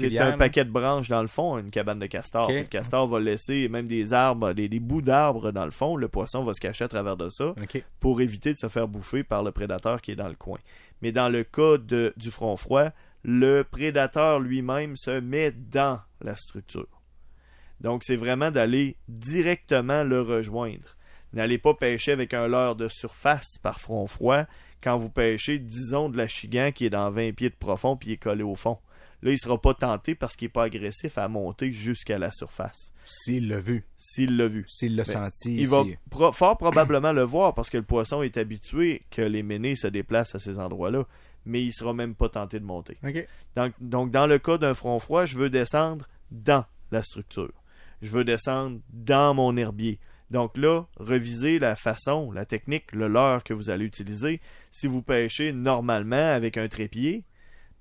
c'est 0.09 0.17
un 0.19 0.37
paquet 0.37 0.63
de 0.65 0.69
branches 0.71 1.09
dans 1.09 1.21
le 1.21 1.27
fond, 1.27 1.57
une 1.57 1.71
cabane 1.71 1.99
de 1.99 2.05
castor. 2.07 2.49
Le 2.49 2.63
castor 2.63 3.07
va 3.07 3.19
laisser 3.19 3.67
même 3.67 3.85
des 3.85 4.13
arbres, 4.13 4.53
des, 4.53 4.69
des 4.69 4.79
bouts 4.79 5.01
d'arbres 5.01 5.51
dans 5.51 5.65
le 5.65 5.71
fond. 5.71 5.97
Le 5.97 6.07
poisson 6.07 6.43
va 6.43 6.53
se 6.53 6.61
cacher 6.61 6.85
à 6.85 6.87
travers 6.87 7.17
de 7.17 7.27
ça 7.29 7.53
pour 7.99 8.21
éviter 8.21 8.53
de 8.53 8.57
se 8.57 8.69
faire 8.69 8.87
bouffer 8.87 9.23
par 9.23 9.43
le 9.43 9.51
prédateur 9.51 10.01
qui 10.01 10.11
est 10.11 10.15
dans 10.15 10.29
le 10.29 10.35
coin. 10.35 10.57
Mais 11.01 11.11
dans 11.11 11.27
le 11.29 11.43
cas 11.43 11.77
de- 11.77 12.13
du 12.15 12.31
front 12.31 12.55
froid, 12.55 12.89
le 13.23 13.63
prédateur 13.63 14.39
lui-même 14.39 14.95
se 14.95 15.19
met 15.19 15.51
dans 15.51 15.99
la 16.21 16.35
structure. 16.37 16.87
Donc 17.81 18.03
c'est 18.05 18.15
vraiment 18.15 18.51
d'aller 18.51 18.95
directement 19.07 20.03
le 20.03 20.21
rejoindre. 20.21 20.95
N'allez 21.33 21.57
pas 21.57 21.73
pêcher 21.73 22.11
avec 22.11 22.33
un 22.33 22.47
leurre 22.47 22.75
de 22.75 22.87
surface 22.87 23.57
par 23.61 23.79
front 23.79 24.07
froid 24.07 24.45
quand 24.81 24.97
vous 24.97 25.09
pêchez, 25.09 25.59
disons, 25.59 26.09
de 26.09 26.17
la 26.17 26.27
chigan 26.27 26.71
qui 26.73 26.85
est 26.85 26.89
dans 26.89 27.09
20 27.11 27.33
pieds 27.33 27.49
de 27.49 27.55
profond 27.55 27.95
puis 27.97 28.13
est 28.13 28.17
collé 28.17 28.43
au 28.43 28.55
fond. 28.55 28.77
Là, 29.21 29.31
il 29.31 29.37
sera 29.37 29.61
pas 29.61 29.73
tenté 29.73 30.15
parce 30.15 30.37
qu'il 30.37 30.45
n'est 30.45 30.51
pas 30.53 30.63
agressif 30.63 31.17
à 31.17 31.27
monter 31.27 31.73
jusqu'à 31.73 32.17
la 32.17 32.31
surface. 32.31 32.93
S'il 33.03 33.49
l'a 33.49 33.59
vu, 33.59 33.85
S'il 33.97 34.37
l'a 34.37 34.47
vu. 34.47 34.63
s'il 34.67 34.95
l'a 34.95 35.03
senti. 35.03 35.57
Il 35.57 35.67
va 35.67 35.83
pro- 36.09 36.31
fort 36.31 36.57
probablement 36.57 37.11
le 37.11 37.23
voir 37.23 37.53
parce 37.53 37.69
que 37.69 37.75
le 37.77 37.83
poisson 37.83 38.21
est 38.21 38.37
habitué 38.37 39.01
que 39.11 39.21
les 39.21 39.43
ménés 39.43 39.75
se 39.75 39.87
déplacent 39.87 40.35
à 40.35 40.39
ces 40.39 40.57
endroits-là, 40.57 41.05
mais 41.45 41.61
il 41.61 41.73
sera 41.73 41.93
même 41.93 42.15
pas 42.15 42.29
tenté 42.29 42.61
de 42.61 42.65
monter. 42.65 42.97
Donc 43.81 44.11
dans 44.11 44.25
le 44.27 44.39
cas 44.39 44.57
d'un 44.57 44.73
front 44.73 44.97
froid, 44.99 45.25
je 45.25 45.37
veux 45.37 45.49
descendre 45.49 46.07
dans 46.31 46.63
la 46.91 47.03
structure. 47.03 47.51
Je 48.01 48.11
veux 48.11 48.23
descendre 48.23 48.79
dans 48.93 49.33
mon 49.33 49.57
herbier. 49.57 49.99
Donc 50.31 50.57
là, 50.57 50.85
revisez 50.97 51.59
la 51.59 51.75
façon, 51.75 52.31
la 52.31 52.45
technique, 52.45 52.91
le 52.91 53.07
leurre 53.07 53.43
que 53.43 53.53
vous 53.53 53.69
allez 53.69 53.85
utiliser. 53.85 54.41
Si 54.69 54.87
vous 54.87 55.01
pêchez 55.01 55.51
normalement 55.51 56.33
avec 56.33 56.57
un 56.57 56.67
trépied, 56.67 57.23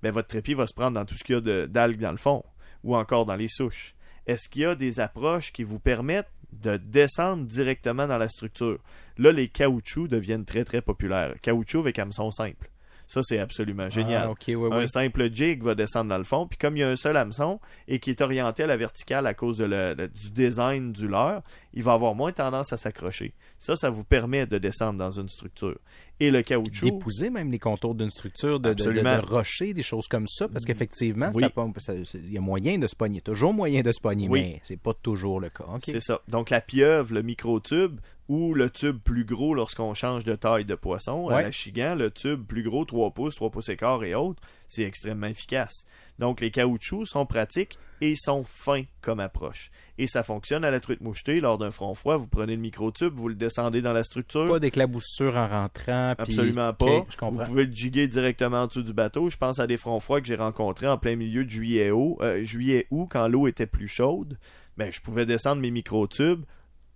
ben 0.03 0.13
votre 0.13 0.29
trépied 0.29 0.55
va 0.55 0.67
se 0.67 0.75
prendre 0.75 0.95
dans 0.95 1.05
tout 1.05 1.15
ce 1.15 1.25
qu'il 1.25 1.35
y 1.35 1.39
a 1.39 1.67
d'algues 1.67 2.01
dans 2.01 2.11
le 2.11 2.17
fond 2.17 2.45
ou 2.85 2.97
encore 2.97 3.27
dans 3.27 3.37
les 3.37 3.49
souches. 3.49 3.95
Est-ce 4.27 4.49
qu'il 4.49 4.63
y 4.63 4.67
a 4.67 4.75
des 4.75 5.01
approches 5.01 5.53
qui 5.53 5.63
vous 5.63 5.79
permettent 5.79 6.33
de 6.53 6.77
descendre 6.77 7.45
directement 7.45 8.07
dans 8.07 8.19
la 8.19 8.29
structure? 8.29 8.79
Là, 9.17 9.33
les 9.33 9.49
caoutchoucs 9.49 10.09
deviennent 10.09 10.45
très 10.45 10.65
très 10.65 10.81
populaires. 10.81 11.35
Caoutchouc 11.43 11.81
avec 11.81 11.99
hameçon 11.99 12.31
simple. 12.31 12.71
Ça, 13.11 13.21
c'est 13.23 13.39
absolument 13.39 13.89
génial 13.89 14.29
Ah, 14.31 14.75
un 14.77 14.87
simple 14.87 15.35
jig 15.35 15.63
va 15.63 15.75
descendre 15.75 16.11
dans 16.11 16.19
le 16.19 16.25
fond. 16.25 16.47
Puis 16.47 16.59
comme 16.59 16.77
il 16.77 16.81
y 16.81 16.83
a 16.83 16.91
un 16.91 16.95
seul 16.97 17.17
hameçon 17.17 17.59
et 17.89 17.99
qui 18.01 18.11
est 18.11 18.21
orienté 18.21 18.65
à 18.65 18.67
la 18.67 18.77
verticale 18.77 19.27
à 19.27 19.33
cause 19.33 19.57
de 19.57 19.65
le- 19.65 19.95
du 20.09 20.31
design 20.31 20.93
du 20.93 21.09
leurre, 21.09 21.43
il 21.73 21.83
va 21.83 21.95
avoir 21.95 22.15
moins 22.15 22.33
tendance 22.33 22.71
à 22.75 22.77
s'accrocher. 22.77 23.33
Ça, 23.59 23.77
ça 23.77 23.89
vous 23.89 24.05
permet 24.05 24.45
de 24.47 24.59
descendre 24.59 24.99
dans 24.99 25.11
une 25.11 25.29
structure. 25.31 25.79
Et 26.21 26.31
le 26.31 26.43
caoutchouc, 26.43 26.85
D'épouser 26.85 27.31
même 27.31 27.51
les 27.51 27.59
contours 27.59 27.95
d'une 27.95 28.11
structure, 28.11 28.61
de, 28.61 28.75
de, 28.75 28.93
de, 28.93 29.27
rocher, 29.27 29.73
des 29.73 29.83
choses 29.83 30.07
comme 30.07 30.27
ça, 30.29 30.47
parce 30.49 30.67
qu'effectivement, 30.67 31.31
Oui. 31.33 31.45
ça- 31.79 31.95
c'est- 32.05 32.19
il 32.19 32.33
y 32.35 32.37
a 32.37 32.41
moyen 32.43 32.77
de 32.77 32.87
se 32.89 32.95
pogner. 32.97 33.23
Toujours 33.23 33.55
moyen 33.55 33.81
de 33.81 33.91
se 33.93 34.01
pogner, 34.01 34.29
Oui. 34.29 34.41
mais 34.43 34.61
c'est 34.65 34.77
pas 34.81 34.93
toujours 34.93 35.41
le 35.41 35.49
cas. 35.49 35.65
C'est 35.83 36.01
ça. 36.01 36.21
Donc 36.29 36.51
la 36.51 36.61
pieuvre, 36.61 37.15
le 37.15 37.23
microtube 37.23 38.01
ou 38.29 38.53
le 38.55 38.69
tube 38.71 38.99
plus 39.03 39.25
gros 39.25 39.55
lorsqu'on 39.55 39.95
change 39.95 40.25
de 40.25 40.35
taille 40.35 40.65
de 40.67 40.75
poisson. 40.75 41.29
À 41.29 41.37
la 41.45 41.51
chigan, 41.51 41.95
le 41.95 42.11
tube 42.11 42.45
plus 42.47 42.63
gros, 42.63 42.85
3 42.85 43.11
pouces, 43.13 43.35
3 43.37 43.51
pouces 43.51 43.69
et 43.71 43.77
quart 43.77 44.05
et 44.05 44.15
autres, 44.15 44.43
c'est 44.67 44.83
extrêmement 44.83 45.27
efficace. 45.29 45.87
Donc 46.19 46.41
les 46.41 46.51
caoutchoucs 46.51 47.07
sont 47.07 47.25
pratiques 47.27 47.79
et 48.01 48.15
sont 48.17 48.45
fins 48.45 48.83
comme 49.01 49.21
approche. 49.21 49.71
Et 49.99 50.07
ça 50.07 50.23
fonctionne 50.23 50.65
à 50.65 50.71
la 50.71 50.79
truite 50.81 51.01
mouchetée 51.01 51.41
lors 51.41 51.59
d'un 51.59 51.71
front 51.71 51.95
froid. 51.95 52.17
Vous 52.17 52.27
prenez 52.29 52.55
le 52.55 52.61
microtube, 52.61 53.15
vous 53.15 53.29
le 53.29 53.35
descendez 53.35 53.81
dans 53.83 53.93
la 53.93 54.05
structure. 54.05 54.47
Pas 54.47 54.59
d'éclaboussure 54.59 55.37
en 55.37 55.49
rentrant. 55.49 56.15
puis- 56.17 56.35
Absolument 56.35 56.73
pas. 56.75 56.85
Je 57.11 57.17
Vous 57.31 57.37
pouvez 57.47 57.65
le 57.67 57.73
jiguer 57.73 58.09
directement 58.09 58.63
en 58.63 58.67
dessous 58.67 58.83
du 58.83 58.93
bateau. 58.93 59.31
Je 59.31 59.37
pense 59.37 59.59
à 59.59 59.67
des 59.67 59.77
fronts 59.77 60.01
froids 60.01 60.21
que 60.21 60.27
j'ai 60.27 60.37
rencontrés 60.37 60.87
en 60.89 60.99
plein 60.99 61.17
milieu 61.17 61.45
de 61.45 61.51
juillet 61.51 61.91
août, 61.91 62.19
euh, 62.21 62.43
juillet 62.43 62.87
août 62.91 63.09
quand 63.11 63.27
l'eau 63.29 63.47
était 63.49 63.67
plus 63.67 63.89
chaude. 63.89 64.39
Ben, 64.77 64.93
je 64.93 65.01
pouvais 65.01 65.27
descendre 65.27 65.61
mes 65.63 65.71
microtubes, 65.73 66.45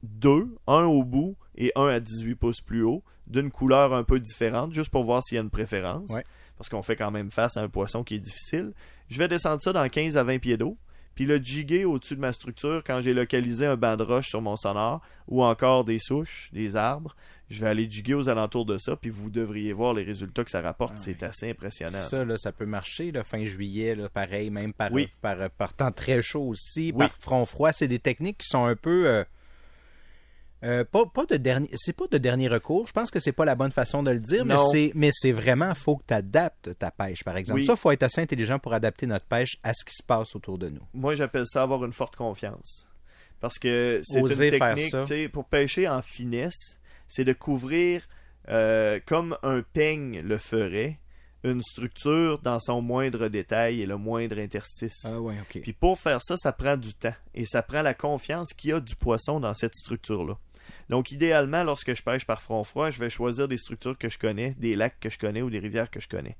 deux, 0.02 0.54
un 0.66 0.84
au 0.84 1.04
bout 1.04 1.36
et 1.56 1.72
un 1.76 1.86
à 1.88 2.00
18 2.00 2.34
pouces 2.36 2.60
plus 2.60 2.82
haut, 2.82 3.02
d'une 3.26 3.50
couleur 3.50 3.94
un 3.94 4.04
peu 4.04 4.18
différente, 4.20 4.72
juste 4.72 4.90
pour 4.90 5.04
voir 5.04 5.22
s'il 5.22 5.36
y 5.36 5.38
a 5.38 5.42
une 5.42 5.50
préférence. 5.50 6.10
Ouais. 6.10 6.24
parce 6.58 6.68
qu'on 6.68 6.82
fait 6.82 6.96
quand 6.96 7.10
même 7.10 7.30
face 7.30 7.56
à 7.56 7.60
un 7.62 7.68
poisson 7.68 8.04
qui 8.04 8.14
est 8.16 8.20
difficile. 8.20 8.72
Je 9.08 9.18
vais 9.18 9.26
descendre 9.28 9.60
ça 9.60 9.72
dans 9.72 9.88
15 9.88 10.16
à 10.16 10.22
20 10.22 10.38
pieds 10.38 10.56
d'eau, 10.56 10.76
puis 11.14 11.26
le 11.26 11.36
jiguer 11.38 11.84
au-dessus 11.84 12.14
de 12.14 12.20
ma 12.20 12.32
structure 12.32 12.82
quand 12.86 13.00
j'ai 13.00 13.12
localisé 13.14 13.66
un 13.66 13.76
banc 13.76 13.96
de 13.96 14.02
roche 14.04 14.28
sur 14.28 14.40
mon 14.40 14.56
sonar 14.56 15.00
ou 15.28 15.42
encore 15.42 15.84
des 15.84 15.98
souches, 15.98 16.50
des 16.52 16.76
arbres. 16.76 17.16
Je 17.50 17.60
vais 17.60 17.68
aller 17.68 17.90
jiguer 17.90 18.14
aux 18.14 18.28
alentours 18.28 18.64
de 18.64 18.78
ça, 18.78 18.96
puis 18.96 19.10
vous 19.10 19.28
devriez 19.28 19.72
voir 19.72 19.92
les 19.92 20.04
résultats 20.04 20.42
que 20.44 20.50
ça 20.50 20.60
rapporte. 20.62 20.96
C'est 20.98 21.22
assez 21.22 21.50
impressionnant. 21.50 21.98
Ça, 21.98 22.24
là, 22.24 22.36
ça 22.38 22.52
peut 22.52 22.64
marcher, 22.64 23.10
là, 23.12 23.24
fin 23.24 23.44
juillet, 23.44 23.94
là, 23.94 24.08
pareil, 24.08 24.50
même 24.50 24.72
par, 24.72 24.90
Oui. 24.92 25.08
par, 25.20 25.50
par 25.50 25.74
temps 25.74 25.90
très 25.92 26.22
chaud 26.22 26.44
aussi, 26.48 26.92
Oui. 26.94 27.06
par 27.08 27.10
front 27.18 27.44
froid. 27.44 27.72
C'est 27.72 27.88
des 27.88 27.98
techniques 27.98 28.38
qui 28.38 28.48
sont 28.48 28.64
un 28.64 28.76
peu. 28.76 29.06
euh, 29.08 29.24
euh, 30.64 30.84
pas, 30.84 31.06
pas 31.06 31.26
de 31.26 31.36
dernier, 31.36 31.68
c'est 31.74 31.96
pas 31.96 32.06
de 32.06 32.18
dernier 32.18 32.48
recours. 32.48 32.86
Je 32.86 32.92
pense 32.92 33.10
que 33.10 33.18
c'est 33.18 33.32
pas 33.32 33.44
la 33.44 33.54
bonne 33.54 33.72
façon 33.72 34.02
de 34.02 34.10
le 34.10 34.20
dire, 34.20 34.44
mais 34.44 34.56
c'est, 34.70 34.92
mais 34.94 35.10
c'est 35.12 35.32
vraiment 35.32 35.74
faut 35.74 35.96
que 35.96 36.04
tu 36.06 36.14
adaptes 36.14 36.78
ta 36.78 36.90
pêche, 36.90 37.24
par 37.24 37.36
exemple. 37.36 37.60
Oui. 37.60 37.66
Ça, 37.66 37.74
faut 37.74 37.90
être 37.90 38.04
assez 38.04 38.20
intelligent 38.20 38.58
pour 38.58 38.72
adapter 38.72 39.06
notre 39.06 39.26
pêche 39.26 39.56
à 39.62 39.72
ce 39.74 39.84
qui 39.84 39.94
se 39.94 40.02
passe 40.02 40.36
autour 40.36 40.58
de 40.58 40.68
nous. 40.68 40.82
Moi, 40.94 41.14
j'appelle 41.14 41.46
ça 41.46 41.62
avoir 41.62 41.84
une 41.84 41.92
forte 41.92 42.16
confiance. 42.16 42.88
Parce 43.40 43.58
que 43.58 44.00
c'est 44.04 44.20
une 44.20 44.24
Oser 44.24 44.50
faire 44.50 44.76
technique, 44.76 45.32
pour 45.32 45.46
pêcher 45.46 45.88
en 45.88 46.00
finesse, 46.00 46.78
c'est 47.08 47.24
de 47.24 47.32
couvrir, 47.32 48.06
euh, 48.48 49.00
comme 49.04 49.36
un 49.42 49.62
peigne 49.62 50.20
le 50.20 50.38
ferait, 50.38 51.00
une 51.44 51.60
structure 51.60 52.38
dans 52.38 52.60
son 52.60 52.80
moindre 52.80 53.26
détail 53.26 53.82
et 53.82 53.86
le 53.86 53.96
moindre 53.96 54.38
interstice. 54.38 55.04
ouais, 55.04 55.34
ok. 55.40 55.60
Puis 55.62 55.72
pour 55.72 55.98
faire 55.98 56.20
ça, 56.22 56.36
ça 56.36 56.52
prend 56.52 56.76
du 56.76 56.94
temps 56.94 57.14
et 57.34 57.44
ça 57.44 57.62
prend 57.62 57.82
la 57.82 57.94
confiance 57.94 58.52
qu'il 58.52 58.70
y 58.70 58.72
a 58.72 58.80
du 58.80 58.94
poisson 58.94 59.40
dans 59.40 59.54
cette 59.54 59.74
structure-là. 59.74 60.38
Donc 60.92 61.10
idéalement, 61.10 61.64
lorsque 61.64 61.94
je 61.94 62.02
pêche 62.02 62.26
par 62.26 62.42
front 62.42 62.64
froid, 62.64 62.90
je 62.90 63.00
vais 63.00 63.08
choisir 63.08 63.48
des 63.48 63.56
structures 63.56 63.96
que 63.96 64.10
je 64.10 64.18
connais, 64.18 64.54
des 64.58 64.74
lacs 64.74 65.00
que 65.00 65.08
je 65.08 65.18
connais 65.18 65.40
ou 65.40 65.48
des 65.48 65.58
rivières 65.58 65.90
que 65.90 66.00
je 66.00 66.06
connais 66.06 66.36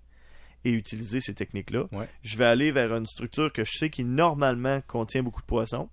et 0.66 0.72
utiliser 0.72 1.20
ces 1.20 1.32
techniques-là. 1.32 1.86
Ouais. 1.90 2.06
Je 2.20 2.36
vais 2.36 2.44
aller 2.44 2.70
vers 2.70 2.94
une 2.94 3.06
structure 3.06 3.50
que 3.50 3.64
je 3.64 3.72
sais 3.72 3.88
qui 3.88 4.04
normalement 4.04 4.82
contient 4.86 5.22
beaucoup 5.22 5.40
de 5.40 5.46
poissons, 5.46 5.88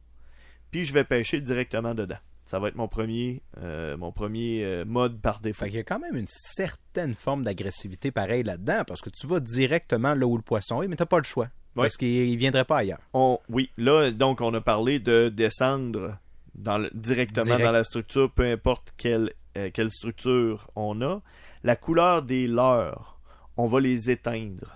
puis 0.71 0.83
je 0.83 0.93
vais 0.93 1.05
pêcher 1.05 1.39
directement 1.39 1.95
dedans. 1.95 2.17
Ça 2.43 2.59
va 2.59 2.67
être 2.67 2.75
mon 2.75 2.89
premier, 2.89 3.43
euh, 3.59 3.95
mon 3.95 4.11
premier 4.11 4.65
euh, 4.65 4.83
mode 4.83 5.21
par 5.21 5.39
défaut. 5.39 5.63
Fait 5.63 5.69
qu'il 5.69 5.77
y 5.77 5.81
a 5.81 5.85
quand 5.85 5.99
même 5.99 6.17
une 6.17 6.27
certaine 6.27 7.13
forme 7.13 7.43
d'agressivité 7.45 8.11
pareil 8.11 8.43
là-dedans, 8.43 8.83
parce 8.85 8.99
que 8.99 9.09
tu 9.09 9.25
vas 9.25 9.39
directement 9.39 10.15
là 10.15 10.27
où 10.27 10.35
le 10.35 10.43
poisson 10.43 10.81
est, 10.81 10.89
mais 10.89 10.97
t'as 10.97 11.05
pas 11.05 11.19
le 11.19 11.23
choix. 11.23 11.47
Ouais. 11.77 11.83
Parce 11.83 11.95
qu'il 11.95 12.09
il 12.09 12.35
viendrait 12.35 12.65
pas 12.65 12.79
ailleurs. 12.79 12.99
On, 13.13 13.39
oui, 13.47 13.69
là, 13.77 14.11
donc, 14.11 14.41
on 14.41 14.53
a 14.53 14.59
parlé 14.59 14.99
de 14.99 15.29
descendre 15.29 16.17
dans 16.59 16.77
le- 16.77 16.91
directement 16.93 17.43
Direct. 17.45 17.63
dans 17.65 17.71
la 17.71 17.83
structure, 17.83 18.29
peu 18.31 18.43
importe 18.43 18.93
quelle, 18.97 19.33
euh, 19.57 19.69
quelle 19.73 19.89
structure 19.89 20.69
on 20.75 21.01
a. 21.01 21.21
La 21.63 21.75
couleur 21.75 22.21
des 22.21 22.47
leurres, 22.47 23.19
on 23.57 23.65
va 23.65 23.79
les 23.79 24.09
éteindre. 24.11 24.75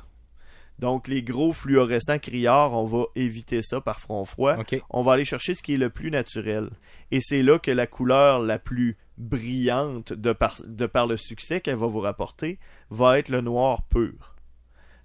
Donc, 0.79 1.07
les 1.07 1.21
gros 1.21 1.53
fluorescents 1.53 2.17
criards, 2.19 2.73
on 2.73 2.85
va 2.85 3.03
éviter 3.15 3.61
ça 3.61 3.79
par 3.79 3.99
front 3.99 4.25
froid. 4.25 4.53
On 4.89 5.03
va 5.03 5.13
aller 5.13 5.23
chercher 5.23 5.53
ce 5.53 5.61
qui 5.61 5.75
est 5.75 5.77
le 5.77 5.91
plus 5.91 6.09
naturel. 6.09 6.71
Et 7.11 7.19
c'est 7.21 7.43
là 7.43 7.59
que 7.59 7.69
la 7.71 7.85
couleur 7.85 8.39
la 8.41 8.57
plus 8.57 8.97
brillante, 9.17 10.13
de 10.13 10.33
par, 10.33 10.55
de 10.65 10.85
par 10.87 11.05
le 11.05 11.15
succès 11.17 11.61
qu'elle 11.61 11.75
va 11.75 11.87
vous 11.87 11.99
rapporter, 11.99 12.57
va 12.89 13.19
être 13.19 13.29
le 13.29 13.41
noir 13.41 13.83
pur. 13.83 14.35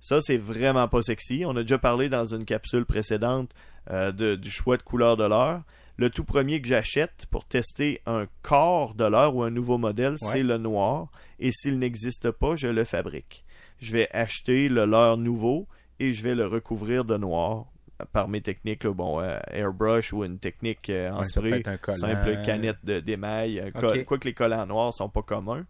Ça, 0.00 0.20
c'est 0.20 0.36
vraiment 0.38 0.88
pas 0.88 1.02
sexy. 1.02 1.44
On 1.44 1.56
a 1.56 1.62
déjà 1.62 1.78
parlé 1.78 2.08
dans 2.08 2.24
une 2.24 2.44
capsule 2.44 2.86
précédente 2.86 3.50
euh, 3.90 4.12
de- 4.12 4.34
du 4.36 4.50
choix 4.50 4.76
de 4.76 4.82
couleur 4.82 5.16
de 5.16 5.24
l'heure. 5.24 5.62
Le 5.98 6.10
tout 6.10 6.22
premier 6.24 6.60
que 6.62 6.68
j'achète 6.68 7.26
pour 7.30 7.44
tester 7.44 8.00
un 8.06 8.26
corps 8.42 8.94
de 8.94 9.04
l'heure 9.04 9.34
ou 9.34 9.42
un 9.42 9.50
nouveau 9.50 9.78
modèle, 9.78 10.14
c'est 10.16 10.44
le 10.44 10.56
noir. 10.56 11.08
Et 11.40 11.50
s'il 11.50 11.78
n'existe 11.80 12.30
pas, 12.30 12.54
je 12.54 12.68
le 12.68 12.84
fabrique. 12.84 13.44
Je 13.80 13.92
vais 13.92 14.08
acheter 14.12 14.68
le 14.68 14.84
leurre 14.86 15.16
nouveau 15.16 15.66
et 15.98 16.12
je 16.12 16.22
vais 16.22 16.36
le 16.36 16.46
recouvrir 16.46 17.04
de 17.04 17.16
noir 17.16 17.66
par 18.12 18.28
mes 18.28 18.40
techniques, 18.40 18.84
là, 18.84 18.92
bon, 18.92 19.20
euh, 19.20 19.40
airbrush 19.50 20.12
ou 20.12 20.24
une 20.24 20.38
technique 20.38 20.88
euh, 20.88 21.10
en 21.10 21.18
Ouais, 21.18 21.24
spray, 21.24 21.62
simple 21.96 22.42
canette 22.44 22.84
d'émail, 22.84 23.72
Ok. 23.74 24.04
quoique 24.04 24.24
les 24.28 24.34
collants 24.34 24.66
noirs 24.66 24.94
sont 24.94 25.08
pas 25.08 25.22
communs. 25.22 25.66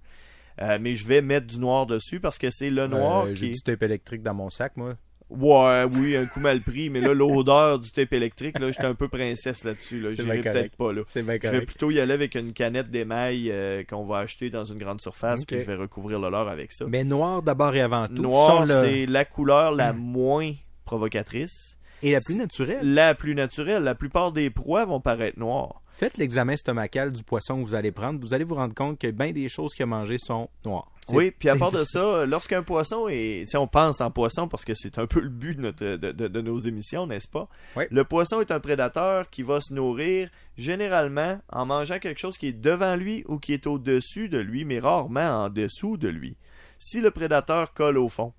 Euh, 0.61 0.77
mais 0.79 0.93
je 0.93 1.07
vais 1.07 1.23
mettre 1.23 1.47
du 1.47 1.59
noir 1.59 1.87
dessus 1.87 2.21
parce 2.21 2.37
que 2.37 2.51
c'est 2.51 2.69
le 2.71 2.87
noir 2.87 3.25
Euh, 3.27 3.33
qui 3.33 3.47
J'ai 3.47 3.53
du 3.53 3.63
tape 3.63 3.83
électrique 3.83 4.23
dans 4.23 4.35
mon 4.35 4.51
sac, 4.51 4.77
moi. 4.77 4.95
Ouais, 5.31 5.85
oui, 5.95 6.17
un 6.17 6.25
coup 6.27 6.41
mal 6.41 6.63
pris, 6.63 6.89
mais 6.89 7.01
là, 7.03 7.13
l'odeur 7.13 7.79
du 7.79 7.91
tape 7.93 8.13
électrique, 8.15 8.59
là, 8.59 8.71
j'étais 8.71 8.87
un 8.87 8.95
peu 8.95 9.09
princesse 9.09 9.65
là-dessus, 9.65 10.01
là. 10.01 10.11
J'irai 10.13 10.39
peut-être 10.41 10.77
pas, 10.77 10.93
là. 10.93 11.03
C'est 11.07 11.23
bien 11.23 11.39
Je 11.43 11.49
vais 11.49 11.61
plutôt 11.67 11.91
y 11.91 12.01
aller 12.01 12.15
avec 12.15 12.35
une 12.35 12.53
canette 12.55 12.91
d'émail 12.91 13.51
euh, 13.51 13.83
qu'on 13.85 14.07
va 14.07 14.19
acheter 14.19 14.49
dans 14.49 14.65
une 14.65 14.79
grande 14.79 15.01
surface, 15.03 15.41
Ok. 15.43 15.47
puis 15.49 15.61
je 15.61 15.67
vais 15.67 15.75
recouvrir 15.75 16.19
le 16.19 16.29
avec 16.35 16.73
ça. 16.73 16.87
Mais 16.89 17.05
noir 17.05 17.43
d'abord 17.43 17.75
et 17.75 17.81
avant 17.83 18.07
tout. 18.07 18.23
Noir, 18.23 18.63
le- 18.65 18.69
c'est 18.69 19.07
la 19.07 19.25
couleur 19.25 19.73
la 19.73 19.93
moins 19.95 20.53
provocatrice, 20.85 21.79
Et 22.03 22.13
la 22.13 22.21
plus 22.21 22.37
naturelle. 22.37 22.79
la 22.95 23.15
plus 23.15 23.35
naturelle. 23.35 23.83
La 23.83 23.95
plupart 23.95 24.33
des 24.33 24.51
proies 24.51 24.85
vont 24.85 25.01
paraître 25.01 25.39
noires. 25.39 25.83
Faites 25.99 26.17
l'examen 26.17 26.57
stomacal 26.57 27.11
du 27.13 27.25
poisson 27.25 27.61
que 27.61 27.67
vous 27.67 27.75
allez 27.75 27.91
prendre. 27.91 28.21
Vous 28.21 28.33
allez 28.33 28.45
vous 28.45 28.55
rendre 28.55 28.73
compte 28.73 29.01
que 29.01 29.11
bien 29.11 29.33
des 29.33 29.49
choses 29.49 29.75
qu'il 29.75 29.83
a 29.83 29.87
mangées 29.87 30.19
sont 30.19 30.49
noires. 30.65 30.93
Oui, 31.09 31.33
puis 31.37 31.49
à 31.49 31.57
part 31.57 31.73
de 31.73 31.83
ça, 31.85 32.25
lorsqu'un 32.25 32.63
poisson 32.63 33.09
est, 33.09 33.43
si 33.47 33.57
on 33.57 33.67
pense 33.67 34.01
en 34.01 34.13
poisson, 34.13 34.47
parce 34.47 34.65
que 34.65 34.75
c'est 34.75 34.97
un 34.99 35.09
peu 35.09 35.19
le 35.19 35.29
but 35.29 35.57
de, 35.57 35.63
notre- 35.63 35.97
de, 35.97 36.13
de- 36.13 36.29
de 36.29 36.41
nos 36.41 36.61
émissions, 36.61 37.09
n'est-ce 37.09 37.27
pas? 37.27 37.49
Oui. 37.75 37.85
Le 37.91 38.05
poisson 38.05 38.41
est 38.41 38.53
un 38.53 38.61
prédateur 38.61 39.29
qui 39.29 39.43
va 39.43 39.61
se 39.61 39.75
nourrir 39.75 40.31
généralement 40.57 41.41
en 41.51 41.67
mangeant 41.67 41.99
quelque 41.99 42.21
chose 42.21 42.39
qui 42.39 42.47
est 42.47 42.53
devant 42.53 42.95
lui 42.95 43.25
ou 43.27 43.39
qui 43.41 43.53
est 43.53 43.67
au-dessus 43.67 44.29
de 44.29 44.39
lui, 44.39 44.65
mais 44.65 44.79
rarement 44.79 45.45
en 45.47 45.51
dessous 45.51 45.97
de 45.97 46.07
lui. 46.09 46.37
Si 46.79 47.01
le 47.01 47.11
prédateur 47.11 47.75
colle 47.75 47.99
au 47.99 48.09
fond 48.09 48.35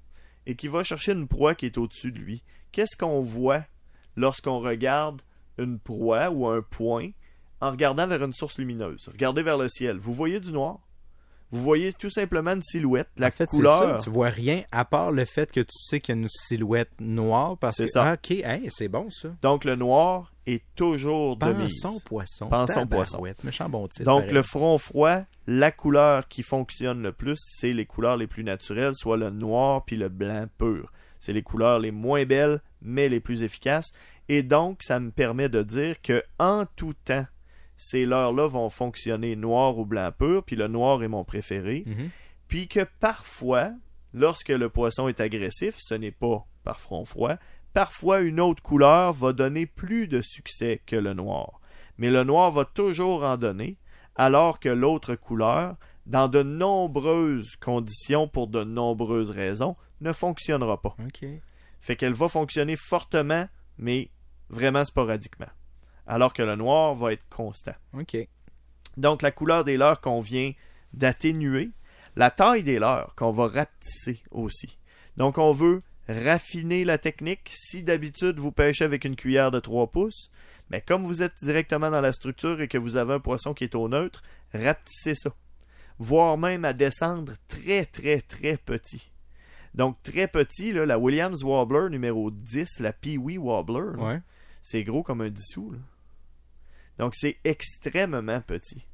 et 0.45 0.55
qu'il 0.55 0.69
va 0.69 0.83
chercher 0.83 1.11
une 1.11 1.27
proie 1.27 1.55
qui 1.55 1.65
est 1.65 1.77
au-dessus 1.77 2.13
de 2.13 2.19
lui, 2.19 2.43
qu'est-ce 2.71 2.95
qu'on 2.95 3.19
voit 3.19 3.63
lorsqu'on 4.15 4.59
regarde 4.59 5.21
une 5.57 5.77
proie 5.77 6.29
ou 6.29 6.47
un 6.47 6.61
point 6.61 7.09
en 7.61 7.71
regardant 7.71 8.07
vers 8.07 8.23
une 8.23 8.33
source 8.33 8.57
lumineuse 8.57 9.09
Regardez 9.11 9.43
vers 9.43 9.57
le 9.57 9.67
ciel. 9.67 9.97
Vous 9.97 10.13
voyez 10.13 10.39
du 10.39 10.51
noir? 10.51 10.79
Vous 11.51 11.63
voyez 11.63 11.93
tout 11.93 12.11
simplement 12.11 12.51
une 12.51 12.61
silhouette, 12.61 13.09
la 13.17 13.27
en 13.27 13.31
fait, 13.31 13.49
c'est 13.49 13.57
couleur. 13.57 13.79
ça. 13.79 13.97
Tu 14.03 14.11
vois 14.11 14.29
rien 14.29 14.61
à 14.71 14.85
part 14.85 15.11
le 15.11 15.25
fait 15.25 15.51
que 15.51 15.61
tu 15.61 15.65
sais 15.71 15.99
qu'il 15.99 16.15
y 16.15 16.17
a 16.17 16.21
une 16.21 16.27
silhouette 16.27 16.91
noire. 16.99 17.57
Parce 17.57 17.77
que, 17.77 17.87
ça. 17.87 18.03
Ah, 18.05 18.13
ok, 18.13 18.43
c'est 18.69 18.87
bon 18.87 19.09
ça. 19.09 19.29
Donc 19.41 19.65
le 19.65 19.75
noir 19.75 20.31
est 20.45 20.63
toujours 20.75 21.37
de 21.37 21.51
mise. 21.53 21.81
Pensons 21.81 21.99
poisson. 22.05 22.49
Pensons 22.49 22.85
Tabarouette, 22.85 23.43
Méchant 23.43 23.67
bon 23.67 23.87
titre. 23.87 24.05
Donc 24.05 24.21
pareil. 24.21 24.35
le 24.35 24.41
front 24.43 24.77
froid, 24.77 25.21
la 25.47 25.71
couleur 25.71 26.27
qui 26.27 26.43
fonctionne 26.43 27.01
le 27.01 27.13
plus, 27.13 27.37
c'est 27.39 27.73
les 27.73 27.85
couleurs 27.87 28.17
les 28.17 28.27
plus 28.27 28.43
naturelles, 28.43 28.93
soit 28.93 29.17
le 29.17 29.31
noir 29.31 29.83
puis 29.85 29.95
le 29.95 30.09
blanc 30.09 30.45
pur. 30.59 30.91
C'est 31.19 31.33
les 31.33 31.41
couleurs 31.41 31.79
les 31.79 31.91
moins 31.91 32.25
belles, 32.25 32.61
mais 32.81 33.09
les 33.09 33.19
plus 33.19 33.41
efficaces. 33.41 33.91
Et 34.29 34.43
donc, 34.43 34.83
ça 34.83 34.99
me 34.99 35.09
permet 35.09 35.49
de 35.49 35.63
dire 35.63 35.99
que 36.01 36.23
en 36.37 36.65
tout 36.75 36.93
temps, 36.93 37.25
ces 37.79 38.05
leurres-là 38.05 38.45
vont 38.45 38.69
fonctionner 38.69 39.37
noir 39.37 39.79
ou 39.79 39.85
blanc 39.85 40.11
pur, 40.11 40.43
puis 40.43 40.57
le 40.57 40.67
noir 40.67 41.01
est 41.01 41.07
mon 41.07 41.23
préféré. 41.23 41.83
Mhm. 41.85 42.09
Puis 42.49 42.67
que 42.67 42.85
parfois, 42.99 43.71
lorsque 44.13 44.49
le 44.49 44.67
poisson 44.67 45.07
est 45.07 45.21
agressif, 45.21 45.75
ce 45.77 45.93
n'est 45.93 46.11
pas 46.11 46.45
par 46.65 46.81
front 46.81 47.05
froid, 47.05 47.35
parfois 47.73 48.19
une 48.19 48.41
autre 48.41 48.61
couleur 48.61 49.13
va 49.13 49.31
donner 49.31 49.65
plus 49.65 50.09
de 50.09 50.19
succès 50.19 50.81
que 50.85 50.97
le 50.97 51.13
noir. 51.13 51.61
Mais 51.97 52.09
le 52.09 52.25
noir 52.25 52.51
va 52.51 52.65
toujours 52.65 53.23
en 53.23 53.37
donner, 53.37 53.77
alors 54.15 54.59
que 54.59 54.67
l'autre 54.67 55.15
couleur, 55.15 55.77
dans 56.05 56.27
de 56.27 56.43
nombreuses 56.43 57.55
conditions 57.55 58.27
pour 58.27 58.47
de 58.47 58.65
nombreuses 58.65 59.31
raisons, 59.31 59.77
ne 60.01 60.11
fonctionnera 60.11 60.81
pas. 60.81 60.97
Fait 61.79 61.95
qu'elle 61.95 62.11
va 62.11 62.27
fonctionner 62.27 62.75
fortement, 62.75 63.47
mais 63.77 64.11
vraiment 64.49 64.83
sporadiquement. 64.83 65.47
Alors 66.09 66.33
que 66.33 66.41
le 66.41 66.55
noir 66.55 66.95
va 66.95 67.13
être 67.13 67.27
constant. 67.29 67.75
OK. 67.93 68.17
Donc 68.97 69.21
la 69.21 69.31
couleur 69.31 69.63
des 69.63 69.77
leurres 69.77 70.01
qu'on 70.01 70.19
vient 70.21 70.51
d'atténuer, 70.93 71.69
la 72.15 72.31
taille 72.31 72.63
des 72.63 72.79
leurres 72.79 73.13
qu'on 73.15 73.31
va 73.31 73.47
rapetisser 73.47 74.21
aussi. 74.31 74.77
Donc 75.17 75.37
on 75.37 75.51
veut 75.51 75.83
raffiner 76.07 76.83
la 76.83 76.97
technique. 76.97 77.51
Si 77.53 77.83
d'habitude 77.83 78.39
vous 78.39 78.51
pêchez 78.51 78.83
avec 78.83 79.05
une 79.05 79.15
cuillère 79.15 79.51
de 79.51 79.59
3 79.59 79.87
pouces, 79.91 80.31
mais 80.71 80.81
comme 80.81 81.05
vous 81.05 81.21
êtes 81.21 81.35
directement 81.41 81.91
dans 81.91 82.01
la 82.01 82.11
structure 82.11 82.59
et 82.61 82.67
que 82.67 82.77
vous 82.79 82.97
avez 82.97 83.13
un 83.13 83.19
poisson 83.19 83.53
qui 83.53 83.63
est 83.63 83.75
au 83.75 83.87
neutre, 83.87 84.23
rapetissez 84.53 85.13
ça. 85.15 85.29
Voire 85.99 86.37
même 86.37 86.65
à 86.65 86.73
descendre 86.73 87.33
très 87.47 87.85
très 87.85 88.21
très 88.21 88.57
petit. 88.57 89.11
Donc 89.75 90.01
très 90.01 90.27
petit, 90.27 90.73
là, 90.73 90.85
la 90.87 90.97
Williams 90.97 91.43
Wobbler 91.43 91.89
numéro 91.91 92.31
10, 92.31 92.79
la 92.79 92.91
Pee-Wee 92.93 93.37
Wobbler, 93.37 93.95
là, 93.97 94.03
Ouais. 94.03 94.21
c'est 94.63 94.83
gros 94.83 95.03
comme 95.03 95.21
un 95.21 95.29
dissous. 95.29 95.71
là. 95.71 95.77
Donc 96.99 97.15
c'est 97.15 97.37
extrêmement 97.43 98.41
petit. 98.41 98.85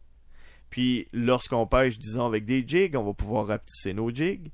Puis 0.70 1.08
lorsqu'on 1.12 1.68
pêche, 1.68 2.00
disons, 2.00 2.26
avec 2.26 2.46
des 2.46 2.64
jigs, 2.66 2.96
on 2.96 3.04
va 3.04 3.14
pouvoir 3.14 3.48
rapetisser 3.48 3.94
nos 3.94 4.10
jigs. 4.10 4.52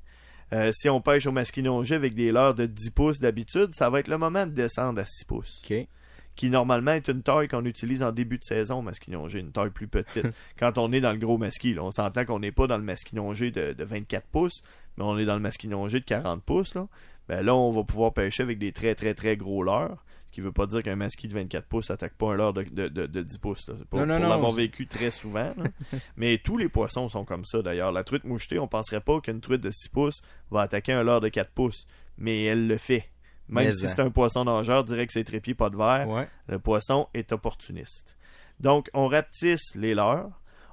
Euh, 0.54 0.72
si 0.74 0.90
on 0.90 1.02
pêche 1.02 1.26
au 1.28 1.32
masquinongé 1.32 1.96
avec 1.96 2.14
des 2.14 2.32
leurres 2.32 2.56
de 2.56 2.66
10 2.66 2.92
pouces 2.92 3.20
d'habitude, 3.20 3.74
ça 3.74 3.90
va 3.90 4.00
être 4.00 4.08
le 4.08 4.18
moment 4.18 4.46
de 4.46 4.52
descendre 4.52 5.00
à 5.00 5.06
6 5.06 5.26
pouces. 5.26 5.62
OK. 5.64 5.88
Qui 6.36 6.50
normalement 6.50 6.94
est 6.94 7.08
une 7.10 7.24
taille 7.24 7.48
qu'on 7.48 7.66
utilise 7.66 8.04
en 8.04 8.12
début 8.12 8.38
de 8.38 8.44
saison 8.44 8.80
au 8.80 8.82
masquinongé, 8.82 9.40
une 9.40 9.52
taille 9.52 9.70
plus 9.70 9.88
petite. 9.88 10.28
Quand 10.58 10.78
on 10.78 10.92
est 10.92 11.02
dans 11.02 11.12
le 11.12 11.18
gros 11.18 11.38
masquis, 11.38 11.74
là, 11.74 11.84
on 11.84 11.92
s'entend 11.92 12.26
qu'on 12.26 12.40
n'est 12.40 12.54
pas 12.54 12.68
dans 12.68 12.78
le 12.78 12.84
masquinongé 12.84 13.52
de, 13.52 13.74
de 13.74 13.84
24 13.84 14.28
pouces, 14.28 14.64
mais 14.98 15.04
on 15.04 15.18
est 15.18 15.26
dans 15.26 15.36
le 15.36 15.42
masquinongé 15.42 16.00
de 16.00 16.06
40 16.06 16.42
pouces, 16.44 16.76
là, 16.76 16.88
ben 17.28 17.46
là, 17.46 17.56
on 17.56 17.72
va 17.72 17.84
pouvoir 17.84 18.14
pêcher 18.14 18.44
avec 18.44 18.60
des 18.60 18.72
très 18.72 18.96
très 18.96 19.14
très 19.14 19.38
gros 19.38 19.64
leurres. 19.64 20.04
Ce 20.32 20.36
qui 20.36 20.40
veut 20.42 20.54
pas 20.54 20.66
dire 20.66 20.82
qu'un 20.82 20.96
masquis 20.96 21.28
de 21.28 21.34
24 21.34 21.68
pouces 21.68 21.92
attaque 21.92 22.14
pas 22.14 22.28
un 22.32 22.36
leurre 22.36 22.54
de, 22.54 22.64
de, 22.64 22.88
de, 22.88 23.06
de 23.06 23.22
10 23.22 23.38
pouces. 23.40 23.68
là. 23.68 23.74
Pour, 23.90 24.00
Non, 24.00 24.06
non, 24.06 24.18
pour 24.22 24.30
l'avoir 24.30 24.52
vécu 24.54 24.88
très 24.88 25.12
souvent. 25.12 25.54
là. 25.58 25.66
Mais 26.16 26.38
tous 26.38 26.56
les 26.58 26.70
poissons 26.70 27.10
sont 27.10 27.26
comme 27.26 27.44
ça 27.44 27.62
d'ailleurs. 27.62 27.92
La 27.92 28.06
truite 28.06 28.24
mouchetée, 28.24 28.58
on 28.58 28.68
penserait 28.70 29.02
pas 29.02 29.20
qu'une 29.20 29.42
truite 29.42 29.60
de 29.60 29.70
6 29.70 29.90
pouces 29.90 30.22
va 30.50 30.62
attaquer 30.62 30.94
un 30.94 31.04
leurre 31.04 31.20
de 31.20 31.28
4 31.28 31.52
pouces. 31.52 31.86
Mais 32.18 32.46
elle 32.46 32.66
le 32.68 32.78
fait. 32.78 33.10
Même 33.50 33.66
Mais 33.66 33.74
si 33.74 33.86
en. 33.86 33.90
c'est 33.90 34.02
un 34.02 34.10
poisson 34.10 34.46
nageur, 34.46 34.86
dirait 34.86 35.06
que 35.06 35.12
c'est 35.12 35.26
trépied, 35.26 35.54
pas 35.54 35.70
de 35.70 35.76
verre. 35.76 36.08
Ouais. 36.08 36.30
Le 36.48 36.60
poisson 36.60 37.10
est 37.14 37.34
opportuniste. 37.34 38.16
Donc, 38.62 38.90
on 38.94 39.08
rapetisse 39.10 39.76
les 39.76 39.94
leurres. 39.94 40.30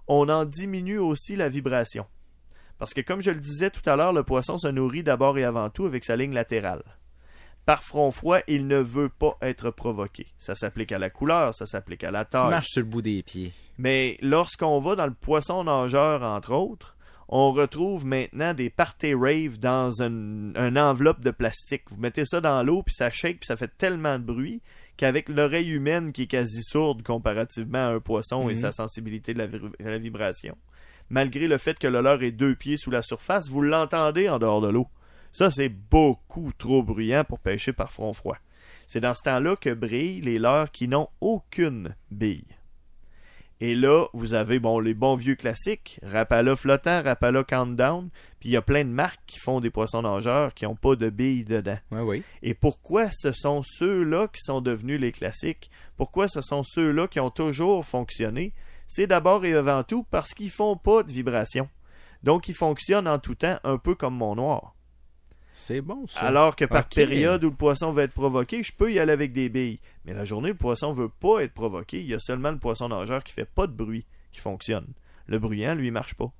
On 0.07 0.29
en 0.29 0.45
diminue 0.45 0.99
aussi 0.99 1.35
la 1.35 1.49
vibration. 1.49 2.07
Parce 2.79 2.95
que, 2.95 3.01
comme 3.01 3.21
je 3.23 3.31
le 3.33 3.41
disais 3.41 3.71
tout 3.71 3.83
à 3.91 3.97
l'heure, 3.97 4.13
le 4.13 4.23
poisson 4.23 4.57
se 4.57 4.69
nourrit 4.69 5.03
d'abord 5.03 5.37
et 5.37 5.43
avant 5.43 5.69
tout 5.69 5.85
avec 5.87 6.05
sa 6.05 6.15
ligne 6.15 6.33
latérale. 6.33 6.85
Par 7.69 7.83
front 7.85 8.11
froid, 8.11 8.39
il 8.49 8.67
ne 8.67 8.79
veut 8.79 9.11
pas 9.11 9.37
être 9.43 9.71
provoqué. 9.71 10.25
Ça 10.39 10.55
s'applique 10.55 10.91
à 10.91 10.99
la 10.99 11.11
couleur, 11.11 11.55
ça 11.55 11.67
s'applique 11.67 12.03
à 12.03 12.11
la 12.11 12.25
Tu 12.25 12.31
taille. 12.31 12.49
marches 12.49 12.69
sur 12.71 12.81
le 12.81 12.87
bout 12.87 13.03
des 13.03 13.23
pieds. 13.23 13.53
Mais 13.77 14.17
lorsqu'on 14.23 14.79
va 14.81 14.97
dans 14.97 15.05
le 15.05 15.13
poisson 15.13 15.65
nageur, 15.65 16.23
entre 16.23 16.55
autres, 16.55 16.97
on 17.29 17.53
retrouve 17.53 18.07
maintenant 18.07 18.55
des 18.55 18.71
party 18.71 19.13
rave 19.13 19.59
dans 19.59 19.91
une, 20.01 20.55
une 20.57 20.79
enveloppe 20.79 21.21
de 21.21 21.31
plastique. 21.31 21.83
Vous 21.91 21.99
mettez 21.99 22.25
ça 22.25 22.41
dans 22.41 22.63
l'eau, 22.63 22.83
puis 22.83 22.95
ça 22.95 23.11
shake, 23.11 23.41
puis 23.41 23.47
ça 23.47 23.57
fait 23.59 23.71
tellement 23.77 24.19
de 24.19 24.25
bruit 24.25 24.63
qu'avec 24.97 25.29
l'oreille 25.29 25.69
humaine 25.69 26.13
qui 26.13 26.23
est 26.23 26.27
quasi 26.27 26.63
sourde 26.63 27.03
comparativement 27.03 27.87
à 27.87 27.91
un 27.91 28.01
poisson 28.01 28.45
et 28.49 28.55
Mhm. 28.55 28.61
sa 28.63 28.73
sensibilité 28.73 29.35
de 29.35 29.41
la, 29.41 29.47
la 29.91 29.99
vibration, 29.99 30.57
malgré 31.11 31.47
le 31.49 31.59
fait 31.59 31.79
que 31.79 31.87
le 31.87 32.01
leurre 32.01 32.23
est 32.23 32.33
deux 32.33 32.55
pieds 32.55 32.79
sous 32.79 32.91
la 32.91 33.03
surface, 33.03 33.51
vous 33.51 33.61
l'entendez 33.61 34.31
en 34.31 34.39
dehors 34.39 34.63
de 34.63 34.69
l'eau. 34.69 34.89
Ça, 35.39 35.53
c'est 35.53 35.69
beaucoup 35.69 36.51
trop 36.59 36.83
bruyant 36.83 37.23
pour 37.23 37.39
pêcher 37.39 37.73
par 37.73 37.93
front 37.93 38.13
froid. 38.13 38.39
C'est 38.89 38.99
dans 38.99 39.15
ce 39.15 39.23
temps-là 39.23 39.55
que 39.55 39.73
brillent 39.73 40.21
les 40.21 40.41
leurres 40.41 40.73
qui 40.73 40.89
n'ont 40.89 41.07
aucune 41.21 41.95
bille. 42.11 42.57
Et 43.61 43.77
là, 43.77 44.07
vous 44.15 44.35
avez 44.35 44.59
bon 44.59 44.81
les 44.81 44.95
bons 44.95 45.15
vieux 45.15 45.37
classiques, 45.37 46.01
Rapala 46.03 46.57
flottant, 46.57 47.05
Rapala 47.05 47.45
countdown, 47.45 48.09
puis 48.41 48.49
il 48.49 48.53
y 48.53 48.57
a 48.57 48.63
plein 48.63 48.85
de 48.85 48.91
marques 48.91 49.21
qui 49.29 49.39
font 49.39 49.61
des 49.61 49.71
poissons 49.71 50.03
nageurs 50.03 50.55
qui 50.55 50.65
n'ont 50.65 50.75
pas 50.75 50.97
de 50.97 51.09
billes 51.09 51.45
dedans. 51.45 51.79
Oui. 51.93 52.25
Et 52.43 52.55
pourquoi 52.55 53.09
ce 53.13 53.31
sont 53.31 53.63
ceux-là 53.63 54.27
qui 54.27 54.41
sont 54.41 54.61
devenus 54.61 55.01
les 55.01 55.13
classiques? 55.13 55.71
Pourquoi 55.97 56.27
ce 56.27 56.41
sont 56.43 56.65
ceux-là 56.65 57.07
qui 57.07 57.21
ont 57.21 57.31
toujours 57.31 57.85
fonctionné? 57.85 58.55
C'est 58.89 59.07
d'abord 59.07 59.45
et 59.45 59.55
avant 59.55 59.85
tout 59.85 60.05
parce 60.11 60.35
qu'ils 60.35 60.51
font 60.51 60.77
pas 60.77 61.05
de 61.05 61.13
vibration. 61.13 61.69
Donc 62.25 62.49
ils 62.49 62.57
fonctionnent 62.57 63.07
en 63.07 63.21
tout 63.21 63.37
temps 63.37 63.61
un 63.63 63.79
peu 63.79 63.95
comme 63.95 64.17
mon 64.17 64.35
noir. 64.35 64.75
C'est 65.59 65.81
bon, 65.81 66.07
ça. 66.07 66.21
Alors 66.21 66.55
que 66.55 66.65
par 66.65 66.89
période 66.89 67.43
où 67.43 67.51
le 67.51 67.57
poisson 67.57 67.91
va 67.91 68.05
être 68.05 68.13
provoqué, 68.13 68.63
je 68.63 68.73
peux 68.73 68.93
y 68.93 69.01
aller 69.01 69.13
avec 69.13 69.33
des 69.33 69.49
billes. 69.49 69.81
Mais 70.05 70.15
la 70.15 70.25
journée 70.25 70.51
où 70.51 70.53
le 70.53 70.57
poisson 70.57 70.93
veut 70.93 71.09
pas 71.09 71.41
être 71.41 71.53
provoqué, 71.53 71.99
il 71.99 72.07
y 72.07 72.15
a 72.15 72.21
seulement 72.21 72.53
le 72.53 72.59
poisson 72.59 72.89
nageur 72.89 73.25
qui 73.25 73.33
fait 73.33 73.45
pas 73.45 73.67
de 73.67 73.73
bruit 73.73 74.07
qui 74.31 74.41
fonctionne. 74.41 74.87
Le 75.27 75.41
bruyant, 75.41 75.75
lui, 75.75 75.91
marche 75.91 76.15
pas. 76.15 76.31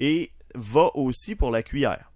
Et 0.00 0.32
va 0.56 0.90
aussi 0.96 1.36
pour 1.36 1.52
la 1.52 1.62
cuillère. 1.62 2.10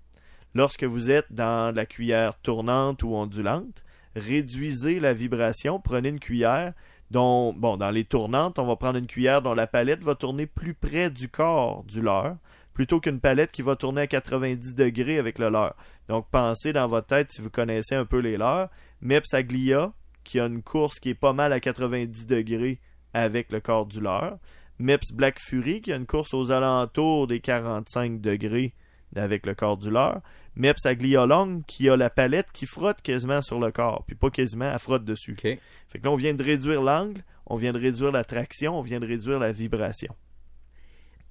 Lorsque 0.52 0.82
vous 0.82 1.10
êtes 1.10 1.32
dans 1.32 1.72
la 1.72 1.86
cuillère 1.86 2.36
tournante 2.40 3.04
ou 3.04 3.14
ondulante, 3.14 3.84
réduisez 4.16 4.98
la 4.98 5.12
vibration, 5.12 5.78
prenez 5.78 6.08
une 6.08 6.20
cuillère 6.20 6.72
dont, 7.12 7.52
bon, 7.52 7.76
dans 7.76 7.90
les 7.90 8.04
tournantes, 8.04 8.58
on 8.58 8.66
va 8.66 8.74
prendre 8.74 8.98
une 8.98 9.06
cuillère 9.06 9.42
dont 9.42 9.54
la 9.54 9.68
palette 9.68 10.02
va 10.02 10.16
tourner 10.16 10.46
plus 10.46 10.74
près 10.74 11.08
du 11.08 11.28
corps 11.28 11.84
du 11.84 12.02
leurre, 12.02 12.36
plutôt 12.76 13.00
qu'une 13.00 13.20
palette 13.20 13.52
qui 13.52 13.62
va 13.62 13.74
tourner 13.74 14.02
à 14.02 14.06
90 14.06 14.74
degrés 14.74 15.16
avec 15.18 15.38
le 15.38 15.48
leurre. 15.48 15.74
Donc, 16.08 16.26
pensez 16.30 16.74
dans 16.74 16.86
votre 16.86 17.06
tête, 17.06 17.32
si 17.32 17.40
vous 17.40 17.48
connaissez 17.48 17.94
un 17.94 18.04
peu 18.04 18.18
les 18.18 18.36
leurres, 18.36 18.68
Meps 19.00 19.32
Aglia, 19.32 19.94
qui 20.24 20.38
a 20.38 20.44
une 20.44 20.62
course 20.62 21.00
qui 21.00 21.08
est 21.08 21.14
pas 21.14 21.32
mal 21.32 21.54
à 21.54 21.60
90 21.60 22.26
degrés 22.26 22.78
avec 23.14 23.50
le 23.50 23.60
corps 23.60 23.86
du 23.86 23.98
leurre. 23.98 24.36
Meps 24.78 25.10
Black 25.14 25.38
Fury, 25.40 25.80
qui 25.80 25.90
a 25.90 25.96
une 25.96 26.04
course 26.04 26.34
aux 26.34 26.50
alentours 26.50 27.26
des 27.26 27.40
45 27.40 28.20
degrés 28.20 28.74
avec 29.16 29.46
le 29.46 29.54
corps 29.54 29.78
du 29.78 29.90
leurre. 29.90 30.20
Meps 30.54 30.84
Aglia 30.84 31.24
Long, 31.24 31.62
qui 31.66 31.88
a 31.88 31.96
la 31.96 32.10
palette 32.10 32.52
qui 32.52 32.66
frotte 32.66 33.00
quasiment 33.00 33.40
sur 33.40 33.58
le 33.58 33.72
corps, 33.72 34.04
puis 34.06 34.16
pas 34.16 34.28
quasiment, 34.28 34.70
elle 34.70 34.78
frotte 34.78 35.04
dessus. 35.06 35.32
OK. 35.32 35.58
Fait 35.88 35.98
que 35.98 36.04
là, 36.04 36.10
on 36.10 36.16
vient 36.16 36.34
de 36.34 36.42
réduire 36.42 36.82
l'angle, 36.82 37.24
on 37.46 37.56
vient 37.56 37.72
de 37.72 37.78
réduire 37.78 38.12
la 38.12 38.24
traction, 38.24 38.78
on 38.78 38.82
vient 38.82 39.00
de 39.00 39.06
réduire 39.06 39.38
la 39.38 39.50
vibration. 39.50 40.14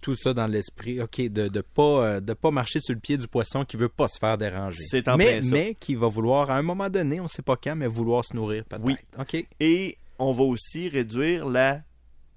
Tout 0.06 0.14
ça 0.14 0.36
dans 0.36 0.46
l'esprit, 0.46 1.02
OK, 1.02 1.20
de 1.20 1.48
de 1.48 1.62
pas, 1.62 1.82
euh, 1.82 2.20
de 2.20 2.34
pas 2.34 2.52
marcher 2.52 2.80
sur 2.80 2.94
le 2.94 3.00
pied 3.00 3.18
du 3.18 3.28
poisson 3.28 3.66
qui 3.66 3.76
veut 3.76 3.90
pas 3.90 4.08
se 4.08 4.20
faire 4.20 4.38
déranger. 4.38 4.84
C'est 4.86 5.08
en 5.08 5.18
mais, 5.18 5.40
mais 5.50 5.74
qui 5.74 5.96
va 5.96 6.06
vouloir, 6.06 6.52
à 6.52 6.58
un 6.58 6.62
moment 6.62 6.92
donné, 6.92 7.20
on 7.20 7.28
sait 7.28 7.42
pas 7.42 7.56
quand, 7.56 7.76
mais 7.76 7.88
vouloir 7.88 8.24
se 8.24 8.36
nourrir 8.36 8.66
peut-être. 8.66 8.86
Oui. 8.86 8.98
OK? 9.18 9.48
Et 9.60 9.98
on 10.20 10.32
va 10.32 10.44
aussi 10.44 10.90
réduire 10.90 11.48
la 11.48 11.82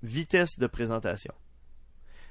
vitesse 0.02 0.58
de 0.58 0.66
présentation. 0.66 1.34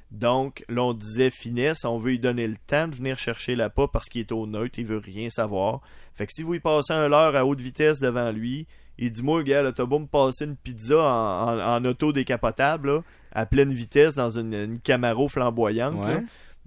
Donc, 0.10 0.66
là, 0.70 0.86
on 0.86 0.94
disait 0.96 1.30
finesse, 1.30 1.86
on 1.86 2.00
veut 2.00 2.10
lui 2.12 2.20
donner 2.20 2.48
le 2.48 2.58
temps 2.66 2.88
de 2.88 2.96
venir 2.96 3.20
chercher 3.20 3.56
la 3.56 3.70
pas 3.70 3.88
parce 3.88 4.10
qu'il 4.10 4.22
est 4.22 4.32
au 4.32 4.48
neutre, 4.48 4.80
il 4.80 4.88
veut 4.88 4.98
rien 4.98 5.30
savoir. 5.30 5.82
Fait 6.16 6.26
que 6.26 6.34
si 6.34 6.42
vous 6.42 6.54
lui 6.54 6.60
passez 6.60 6.94
un 6.94 7.08
leurre 7.10 7.36
à 7.36 7.46
haute 7.46 7.62
vitesse 7.62 8.00
devant 8.00 8.32
lui, 8.32 8.66
il 8.98 9.12
dit 9.12 9.24
Moi, 9.24 9.44
gars, 9.44 9.72
t'as 9.72 9.86
beau 9.86 10.00
me 10.00 10.08
passer 10.08 10.46
une 10.46 10.56
pizza 10.56 10.98
en, 11.00 11.60
en- 11.60 11.76
en 11.78 11.86
auto 11.86 12.12
décapotable, 12.14 12.90
là, 12.92 13.04
à 13.34 13.46
pleine 13.46 13.72
vitesse 13.74 14.16
dans 14.16 14.30
une, 14.30 14.54
une 14.54 14.80
Camaro 14.80 15.28
flamboyante. 15.28 16.04
Ouais. 16.06 16.16
là. 16.16 16.22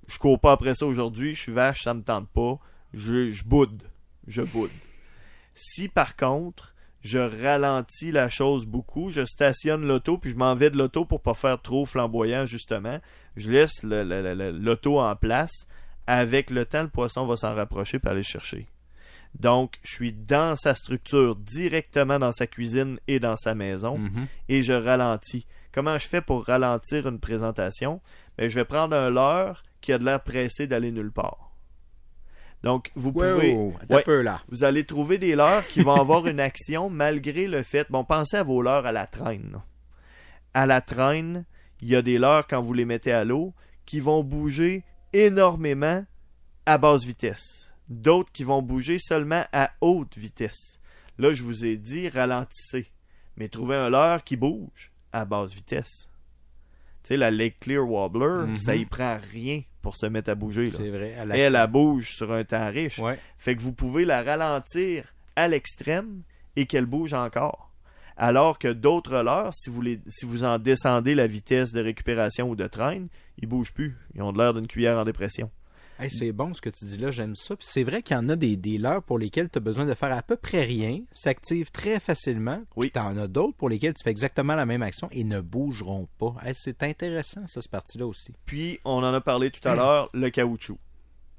Je 0.06 0.18
cours 0.18 0.40
pas 0.40 0.52
après 0.52 0.74
ça 0.74 0.86
aujourd'hui, 0.86 1.34
je 1.34 1.40
suis 1.42 1.52
vache, 1.52 1.82
ça 1.84 1.94
me 1.94 2.02
tente 2.02 2.28
pas. 2.28 2.58
Je, 2.92 3.30
je 3.30 3.44
boude. 3.44 3.82
Je 4.26 4.42
boude. 4.42 4.70
Si 5.54 5.88
par 5.88 6.16
contre, 6.16 6.74
je 7.00 7.18
ralentis 7.18 8.10
la 8.12 8.28
chose 8.28 8.66
beaucoup, 8.66 9.10
je 9.10 9.24
stationne 9.24 9.86
l'auto, 9.86 10.18
puis 10.18 10.30
je 10.30 10.36
m'en 10.36 10.54
vais 10.54 10.70
de 10.70 10.76
l'auto 10.76 11.04
pour 11.04 11.20
pas 11.22 11.34
faire 11.34 11.60
trop 11.62 11.86
flamboyant, 11.86 12.44
justement. 12.46 12.98
Je 13.36 13.50
laisse 13.52 13.82
l'auto 13.84 15.00
en 15.00 15.14
place. 15.16 15.66
Avec 16.06 16.50
le 16.50 16.64
temps, 16.66 16.82
le 16.82 16.88
poisson 16.88 17.24
va 17.24 17.36
s'en 17.36 17.54
rapprocher 17.54 17.98
pour 18.00 18.10
aller 18.10 18.20
le 18.20 18.24
chercher. 18.24 18.66
Donc, 19.38 19.76
je 19.82 19.92
suis 19.94 20.12
dans 20.12 20.56
sa 20.56 20.74
structure, 20.74 21.36
directement 21.36 22.18
dans 22.18 22.32
sa 22.32 22.46
cuisine 22.46 22.98
et 23.08 23.20
dans 23.20 23.36
sa 23.36 23.54
maison, 23.54 23.96
Mhm. 23.98 24.26
et 24.48 24.62
je 24.62 24.72
ralentis. 24.72 25.46
Comment 25.72 25.96
je 25.98 26.08
fais 26.08 26.20
pour 26.20 26.44
ralentir 26.46 27.06
une 27.08 27.20
présentation? 27.20 28.00
Ben, 28.36 28.48
je 28.48 28.54
vais 28.56 28.64
prendre 28.64 28.96
un 28.96 29.08
leurre 29.08 29.62
qui 29.80 29.92
a 29.92 29.98
de 29.98 30.04
l'air 30.04 30.20
pressé 30.22 30.66
d'aller 30.66 30.90
nulle 30.90 31.12
part. 31.12 31.52
Donc, 32.62 32.90
vous 32.94 33.12
pouvez... 33.12 33.54
Wow, 33.54 33.74
attends 33.80 33.94
Ouais. 33.94 34.00
un 34.00 34.04
peu 34.04 34.20
là. 34.20 34.42
Vous 34.48 34.64
allez 34.64 34.84
trouver 34.84 35.16
des 35.16 35.34
leurres 35.34 35.66
qui 35.66 35.80
vont 35.82 35.94
avoir 35.94 36.26
une 36.26 36.40
action 36.40 36.90
malgré 36.90 37.46
le 37.46 37.62
fait. 37.62 37.86
Bon, 37.90 38.04
pensez 38.04 38.36
à 38.36 38.42
vos 38.42 38.60
leurres 38.60 38.84
à 38.84 38.92
la 38.92 39.06
traîne. 39.06 39.60
À 40.52 40.66
la 40.66 40.80
traîne, 40.82 41.46
il 41.80 41.88
y 41.88 41.96
a 41.96 42.02
des 42.02 42.18
leurres 42.18 42.46
quand 42.46 42.60
vous 42.60 42.74
les 42.74 42.84
mettez 42.84 43.12
à 43.12 43.24
l'eau 43.24 43.54
qui 43.86 44.00
vont 44.00 44.22
bouger 44.22 44.84
énormément 45.14 46.04
à 46.66 46.76
basse 46.76 47.04
vitesse. 47.04 47.69
D'autres 47.90 48.30
qui 48.32 48.44
vont 48.44 48.62
bouger 48.62 48.98
seulement 49.00 49.44
à 49.52 49.72
haute 49.80 50.16
vitesse. 50.16 50.78
Là, 51.18 51.32
je 51.34 51.42
vous 51.42 51.64
ai 51.66 51.76
dit 51.76 52.08
ralentissez. 52.08 52.86
Mais 53.36 53.48
trouvez 53.48 53.76
un 53.76 53.90
leurre 53.90 54.22
qui 54.24 54.36
bouge 54.36 54.92
à 55.12 55.24
basse 55.24 55.52
vitesse. 55.54 56.08
Tu 57.02 57.08
sais, 57.08 57.16
la 57.16 57.30
Lake 57.30 57.58
Clear 57.60 57.88
Wobbler, 57.88 58.46
Mhm. 58.50 58.56
ça 58.58 58.76
y 58.76 58.84
prend 58.84 59.18
rien 59.32 59.62
pour 59.82 59.96
se 59.96 60.06
mettre 60.06 60.30
à 60.30 60.34
bouger. 60.34 60.70
C'est 60.70 60.90
vrai. 60.90 61.14
Elle, 61.18 61.32
elle 61.32 61.66
bouge 61.68 62.10
sur 62.14 62.30
un 62.32 62.44
temps 62.44 62.68
riche. 62.70 62.98
Ouais. 62.98 63.18
Fait 63.38 63.56
que 63.56 63.62
vous 63.62 63.72
pouvez 63.72 64.04
la 64.04 64.22
ralentir 64.22 65.12
à 65.36 65.48
l'extrême 65.48 66.22
et 66.56 66.66
qu'elle 66.66 66.86
bouge 66.86 67.14
encore. 67.14 67.72
Alors 68.16 68.58
que 68.58 68.68
d'autres 68.68 69.22
leurres, 69.22 69.54
si 69.54 69.70
vous, 69.70 69.80
les- 69.80 70.00
si 70.06 70.26
vous 70.26 70.44
en 70.44 70.58
descendez 70.58 71.14
la 71.14 71.26
vitesse 71.26 71.72
de 71.72 71.80
récupération 71.80 72.50
ou 72.50 72.54
de 72.54 72.66
traîne, 72.66 73.08
ils 73.38 73.48
bougent 73.48 73.72
plus. 73.72 73.96
Ils 74.14 74.20
ont 74.22 74.32
de 74.32 74.38
l'air 74.38 74.52
d'une 74.52 74.66
cuillère 74.66 74.98
en 74.98 75.04
dépression. 75.04 75.50
Hey, 76.00 76.08
c'est 76.10 76.32
bon 76.32 76.54
ce 76.54 76.62
que 76.62 76.70
tu 76.70 76.86
dis 76.86 76.96
là, 76.96 77.10
j'aime 77.10 77.36
ça. 77.36 77.54
Puis 77.56 77.66
c'est 77.68 77.84
vrai 77.84 78.00
qu'il 78.00 78.16
y 78.16 78.18
en 78.18 78.30
a 78.30 78.36
des, 78.36 78.56
leurres 78.78 79.02
pour 79.02 79.18
lesquelles 79.18 79.50
tu 79.50 79.58
as 79.58 79.60
besoin 79.60 79.84
de 79.84 79.92
faire 79.92 80.10
à 80.12 80.22
peu 80.22 80.36
près 80.36 80.62
rien, 80.62 81.00
s'activent 81.12 81.70
très 81.70 82.00
facilement. 82.00 82.62
Oui. 82.74 82.90
Tu 82.90 82.98
en 82.98 83.18
as 83.18 83.28
d'autres 83.28 83.58
pour 83.58 83.68
lesquelles 83.68 83.92
tu 83.92 84.02
fais 84.02 84.10
exactement 84.10 84.54
la 84.54 84.64
même 84.64 84.80
action 84.80 85.08
et 85.12 85.24
ne 85.24 85.42
bougeront 85.42 86.08
pas. 86.18 86.34
Hey, 86.42 86.54
c'est 86.54 86.82
intéressant, 86.84 87.46
ça, 87.46 87.60
ce 87.60 87.68
parti-là 87.68 88.06
aussi. 88.06 88.32
Puis, 88.46 88.80
on 88.86 89.02
en 89.02 89.12
a 89.12 89.20
parlé 89.20 89.50
tout 89.50 89.68
à 89.68 89.74
l'heure, 89.74 90.08
le 90.14 90.30
caoutchouc. 90.30 90.78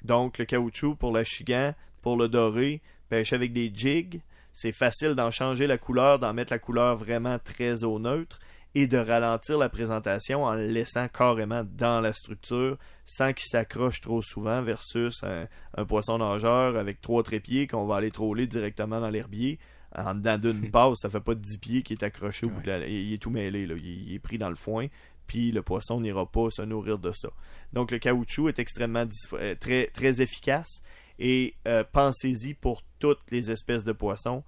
Donc, 0.03 0.37
le 0.37 0.45
caoutchouc 0.45 0.95
pour 0.95 1.11
le 1.11 1.23
chigan, 1.23 1.73
pour 2.03 2.15
le 2.15 2.29
doré, 2.29 2.83
pêcher 3.09 3.35
avec 3.35 3.53
des 3.53 3.71
jigs. 3.73 4.21
C'est 4.53 4.73
facile 4.73 5.15
d'en 5.15 5.31
changer 5.31 5.65
la 5.65 5.79
couleur, 5.79 6.19
d'en 6.19 6.33
mettre 6.33 6.53
la 6.53 6.59
couleur 6.59 6.97
vraiment 6.97 7.39
très 7.39 7.83
au 7.83 7.97
neutre 7.97 8.39
et 8.73 8.87
de 8.87 8.97
ralentir 8.97 9.57
la 9.57 9.67
présentation 9.69 10.43
en 10.45 10.53
le 10.53 10.67
laissant 10.67 11.07
carrément 11.09 11.63
dans 11.77 11.99
la 11.99 12.13
structure 12.13 12.77
sans 13.05 13.33
qu'il 13.33 13.45
s'accroche 13.47 13.99
trop 14.01 14.21
souvent 14.21 14.61
versus 14.61 15.23
un, 15.23 15.47
un 15.77 15.85
poisson 15.85 16.17
nageur 16.19 16.77
avec 16.77 17.01
trois 17.01 17.21
trépieds 17.23 17.67
qu'on 17.67 17.85
va 17.85 17.97
aller 17.97 18.11
troller 18.11 18.47
directement 18.47 19.01
dans 19.01 19.09
l'herbier 19.09 19.59
en 19.93 20.15
dedans 20.15 20.37
d'une 20.37 20.71
passe, 20.71 20.99
ça 21.01 21.09
fait 21.09 21.19
pas 21.19 21.35
10 21.35 21.57
pieds 21.57 21.83
qui 21.83 21.93
est 21.93 22.03
accroché 22.03 22.47
la- 22.63 22.87
il 22.87 23.11
est 23.13 23.21
tout 23.21 23.29
mêlé, 23.29 23.65
là. 23.65 23.75
Il, 23.77 24.07
il 24.09 24.13
est 24.13 24.19
pris 24.19 24.37
dans 24.37 24.49
le 24.49 24.55
foin, 24.55 24.87
puis 25.27 25.51
le 25.51 25.61
poisson 25.63 25.99
n'ira 25.99 26.25
pas 26.25 26.49
se 26.49 26.61
nourrir 26.61 26.97
de 26.97 27.11
ça. 27.11 27.27
Donc 27.73 27.91
le 27.91 27.99
caoutchouc 27.99 28.47
est 28.47 28.59
extrêmement 28.59 29.03
euh, 29.33 29.55
très, 29.59 29.87
très 29.87 30.21
efficace 30.21 30.81
et 31.19 31.55
euh, 31.67 31.83
pensez-y 31.91 32.53
pour 32.53 32.83
toutes 32.99 33.29
les 33.31 33.51
espèces 33.51 33.83
de 33.83 33.91
poissons. 33.91 34.43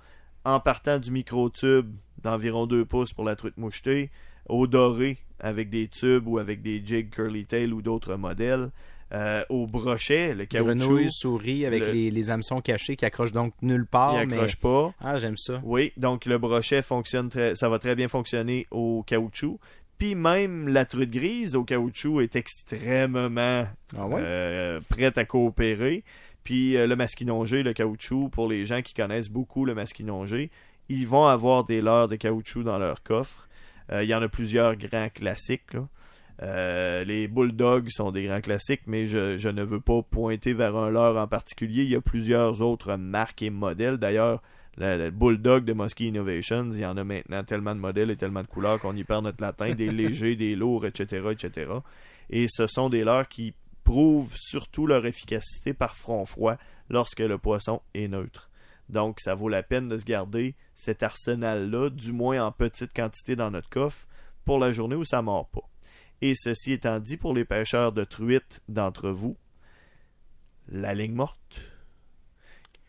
En 0.46 0.60
partant 0.62 0.98
du 1.00 1.12
micro-tube 1.12 1.94
d'environ 2.24 2.66
2 2.68 2.86
pouces 2.86 3.14
pour 3.14 3.24
la 3.26 3.36
truite 3.36 3.58
mouchetée, 3.58 4.10
au 4.50 4.68
doré 4.68 5.18
avec 5.40 5.70
des 5.70 5.88
tubes 5.88 6.28
ou 6.28 6.38
avec 6.38 6.62
des 6.62 6.82
jigs 6.86 7.10
curly 7.10 7.46
tail 7.46 7.72
ou 7.74 7.82
d'autres 7.82 8.16
modèles, 8.16 8.70
euh, 9.14 9.44
au 9.50 9.68
brochet, 9.68 10.34
le 10.34 10.46
caoutchouc, 10.46 10.76
Grenouille, 10.78 11.12
souris 11.12 11.66
avec 11.66 11.86
le- 11.86 11.92
les, 11.92 12.10
les 12.12 12.30
hameçons 12.32 12.62
cachés 12.62 12.96
qui 12.96 13.06
accrochent 13.06 13.32
donc 13.34 13.54
nulle 13.62 13.86
part. 13.86 14.22
il 14.24 14.28
mais... 14.30 14.34
accroche 14.36 14.56
pas. 14.56 14.94
Ah, 15.00 15.18
j'aime 15.20 15.38
ça. 15.38 15.62
Oui, 15.64 15.92
donc 15.98 16.26
le 16.26 16.38
brochet 16.40 16.82
fonctionne 16.82 17.30
très, 17.30 17.54
ça 17.56 17.70
va 17.70 17.78
très 17.78 17.94
bien 17.96 18.08
fonctionner 18.08 18.66
au 18.72 19.04
caoutchouc. 19.06 19.60
Puis 20.00 20.16
même 20.16 20.68
la 20.68 20.86
truite 20.86 21.12
grise 21.12 21.56
au 21.56 21.64
caoutchouc 21.64 22.22
est 22.22 22.36
extrêmement 22.36 23.66
Ah 23.98 24.08
ouais? 24.08 24.22
euh, 24.24 24.80
prête 24.90 25.18
à 25.18 25.26
coopérer. 25.26 26.04
Puis 26.44 26.76
euh, 26.76 26.88
le 26.88 26.96
masquinongé, 26.96 27.64
le 27.64 27.74
caoutchouc, 27.74 28.30
pour 28.30 28.48
les 28.50 28.66
gens 28.66 28.82
qui 28.82 28.94
connaissent 28.94 29.30
beaucoup 29.30 29.64
le 29.66 29.76
masquinongé, 29.76 30.50
ils 30.90 31.08
vont 31.08 31.26
avoir 31.26 31.64
des 31.64 31.82
leurres 31.82 32.08
de 32.08 32.16
caoutchouc 32.16 32.64
dans 32.64 32.78
leur 32.78 33.04
coffre. 33.04 33.48
Euh, 33.92 34.04
Il 34.04 34.10
y 34.10 34.16
en 34.16 34.22
a 34.22 34.28
plusieurs 34.30 34.76
grands 34.76 35.10
classiques. 35.10 35.74
là. 35.74 35.88
Euh, 36.42 37.04
les 37.04 37.28
bulldogs 37.28 37.90
sont 37.90 38.12
des 38.12 38.26
grands 38.26 38.42
classiques, 38.42 38.82
mais 38.88 39.06
je, 39.06 39.38
je 39.38 39.50
ne 39.50 39.64
veux 39.64 39.80
pas 39.80 40.02
pointer 40.02 40.54
vers 40.54 40.76
un 40.76 40.90
leurre 40.90 41.18
en 41.18 41.28
particulier. 41.28 41.84
Il 41.84 41.90
y 41.90 41.96
a 41.96 42.02
plusieurs 42.02 42.62
autres 42.62 42.96
marques 42.96 43.44
et 43.44 43.50
modèles. 43.50 43.98
D'ailleurs, 43.98 44.42
le, 44.78 44.98
le 44.98 45.12
Bulldog 45.12 45.64
de 45.64 45.74
Muskie 45.74 46.08
Innovations, 46.08 46.72
il 46.72 46.80
y 46.80 46.86
en 46.86 46.98
a 46.98 47.04
maintenant 47.04 47.44
tellement 47.44 47.76
de 47.76 47.80
modèles 47.80 48.10
et 48.10 48.16
tellement 48.16 48.42
de 48.42 48.48
couleurs 48.48 48.80
qu'on 48.80 48.96
y 48.96 49.04
perd 49.04 49.24
notre 49.24 49.42
latin, 49.42 49.74
des 49.74 49.90
légers, 49.92 50.36
des 50.36 50.56
lourds, 50.56 50.86
etc., 50.86 51.28
etc. 51.32 51.72
Et 52.30 52.48
ce 52.50 52.66
sont 52.68 52.90
des 52.90 53.04
leurres 53.04 53.28
qui 53.28 53.54
prouvent 53.84 54.34
surtout 54.36 54.88
leur 54.88 55.06
efficacité 55.06 55.74
par 55.74 55.96
front 55.96 56.26
froid 56.26 56.56
lorsque 56.90 57.20
le 57.20 57.38
poisson 57.38 57.82
est 57.94 58.08
neutre. 58.08 58.50
Donc, 58.90 59.20
ça 59.20 59.34
vaut 59.36 59.50
la 59.50 59.64
peine 59.64 59.88
de 59.88 59.98
se 59.98 60.06
garder 60.06 60.56
cet 60.74 61.04
arsenal-là, 61.04 61.90
du 61.90 62.12
moins 62.12 62.46
en 62.46 62.52
petite 62.52 62.94
quantité 62.94 63.36
dans 63.36 63.52
notre 63.52 63.70
coffre, 63.70 64.08
pour 64.46 64.60
la 64.60 64.72
journée 64.72 64.96
où 64.96 65.06
ça 65.06 65.22
mord 65.22 65.50
pas. 65.50 65.68
Et 66.22 66.36
ceci 66.36 66.74
étant 66.74 67.00
dit, 67.00 67.18
pour 67.18 67.34
les 67.34 67.46
pêcheurs 67.46 67.92
de 67.92 68.04
truites 68.04 68.62
d'entre 68.70 69.10
vous, 69.10 69.38
la 70.70 70.94
ligne 70.94 71.14
morte, 71.14 71.74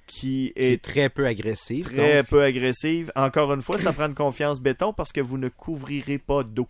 qui 0.07 0.53
Qui 0.53 0.53
est 0.57 0.83
très 0.83 1.09
peu 1.09 1.27
agressif. 1.27 1.87
très 1.87 2.19
donc. 2.23 2.31
peu 2.31 2.43
agressive. 2.43 3.11
Encore 3.17 3.53
une 3.53 3.63
fois, 3.63 3.79
ça 3.79 3.93
prend 3.93 4.07
une 4.07 4.15
confiance 4.15 4.61
béton 4.61 4.93
parce 4.93 5.13
que 5.13 5.21
vous 5.21 5.39
ne 5.39 5.49
couvrirez 5.49 6.19
pas 6.19 6.43
d'eau. 6.45 6.69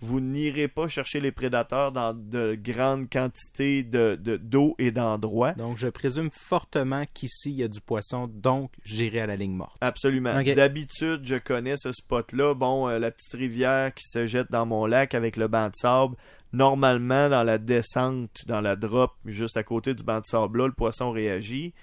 Vous 0.00 0.20
n'irez 0.20 0.68
pas 0.68 0.88
chercher 0.88 1.20
les 1.20 1.32
prédateurs 1.32 1.90
dans 1.90 2.12
de 2.12 2.54
grandes 2.54 3.08
quantités 3.08 3.82
de, 3.82 4.18
de- 4.20 4.36
d'eau 4.36 4.74
et 4.78 4.90
d'endroits. 4.90 5.52
Donc, 5.52 5.78
je 5.78 5.88
présume 5.88 6.28
fortement 6.30 7.04
qu'ici, 7.14 7.50
il 7.50 7.56
y 7.56 7.62
a 7.64 7.68
du 7.68 7.80
poisson, 7.80 8.28
donc 8.28 8.72
j'irai 8.84 9.20
à 9.20 9.26
la 9.26 9.36
ligne 9.36 9.54
morte. 9.54 9.76
Absolument. 9.80 10.34
D'habitude, 10.42 11.20
je 11.24 11.36
connais 11.36 11.76
ce 11.78 11.92
spot-là. 11.92 12.54
Bon, 12.54 12.88
euh, 12.88 12.98
la 12.98 13.10
petite 13.10 13.32
rivière 13.32 13.94
qui 13.94 14.04
se 14.06 14.26
jette 14.26 14.50
dans 14.50 14.66
mon 14.66 14.84
lac 14.86 15.14
avec 15.14 15.36
le 15.36 15.48
banc 15.48 15.68
de 15.68 15.74
sable. 15.76 16.16
Normalement, 16.52 17.28
dans 17.28 17.42
la 17.42 17.58
descente, 17.58 18.44
dans 18.46 18.60
la 18.60 18.76
drop, 18.76 19.12
juste 19.24 19.56
à 19.56 19.62
côté 19.62 19.94
du 19.94 20.02
banc 20.02 20.18
de 20.18 20.26
sable-là, 20.26 20.66
le 20.66 20.72
poisson 20.72 21.10
réagit. 21.10 21.74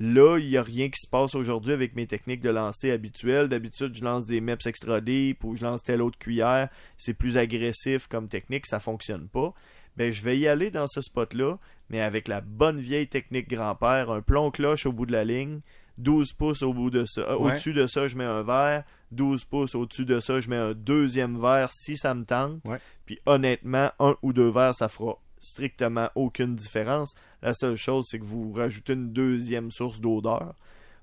Là, 0.00 0.38
il 0.38 0.48
n'y 0.48 0.56
a 0.56 0.62
rien 0.62 0.88
qui 0.88 0.98
se 1.00 1.08
passe 1.10 1.34
aujourd'hui 1.34 1.72
avec 1.72 1.96
mes 1.96 2.06
techniques 2.06 2.40
de 2.40 2.50
lancer 2.50 2.90
habituelles. 2.92 3.48
D'habitude, 3.48 3.94
je 3.96 4.04
lance 4.04 4.26
des 4.26 4.40
MEPS 4.40 4.66
extra 4.66 5.00
deep 5.00 5.42
ou 5.44 5.56
je 5.56 5.64
lance 5.64 5.82
telle 5.82 6.02
autre 6.02 6.18
cuillère. 6.18 6.68
C'est 6.96 7.14
plus 7.14 7.36
agressif 7.36 8.06
comme 8.06 8.28
technique, 8.28 8.66
ça 8.66 8.78
fonctionne 8.80 9.28
pas. 9.28 9.52
Ben, 9.96 10.12
je 10.12 10.22
vais 10.22 10.38
y 10.38 10.46
aller 10.46 10.70
dans 10.70 10.86
ce 10.86 11.00
spot-là, 11.00 11.58
mais 11.90 12.00
avec 12.00 12.28
la 12.28 12.40
bonne 12.40 12.78
vieille 12.78 13.08
technique 13.08 13.48
grand-père, 13.48 14.10
un 14.12 14.22
plomb 14.22 14.52
cloche 14.52 14.86
au 14.86 14.92
bout 14.92 15.06
de 15.06 15.12
la 15.12 15.24
ligne, 15.24 15.60
12 15.98 16.32
pouces 16.34 16.62
au 16.62 16.72
bout 16.72 16.90
de 16.90 17.04
ça. 17.04 17.22
Euh, 17.22 17.36
Ouais. 17.36 17.50
Au-dessus 17.50 17.72
de 17.72 17.88
ça, 17.88 18.06
je 18.06 18.16
mets 18.16 18.22
un 18.24 18.42
verre. 18.44 18.84
12 19.10 19.42
pouces 19.44 19.74
au-dessus 19.74 20.04
de 20.04 20.20
ça, 20.20 20.38
je 20.38 20.48
mets 20.48 20.56
un 20.56 20.74
deuxième 20.74 21.40
verre 21.40 21.70
si 21.72 21.96
ça 21.96 22.14
me 22.14 22.24
tente. 22.24 22.60
Ouais. 22.66 22.78
Puis 23.06 23.18
honnêtement, 23.26 23.90
un 23.98 24.16
ou 24.22 24.32
deux 24.32 24.50
verres, 24.50 24.74
ça 24.76 24.88
fera 24.88 25.18
strictement 25.40 26.08
aucune 26.14 26.54
différence. 26.54 27.14
La 27.42 27.54
seule 27.54 27.76
chose, 27.76 28.06
c'est 28.08 28.18
que 28.18 28.24
vous 28.24 28.52
rajoutez 28.52 28.92
une 28.94 29.12
deuxième 29.12 29.70
source 29.70 30.00
d'odeur. 30.00 30.54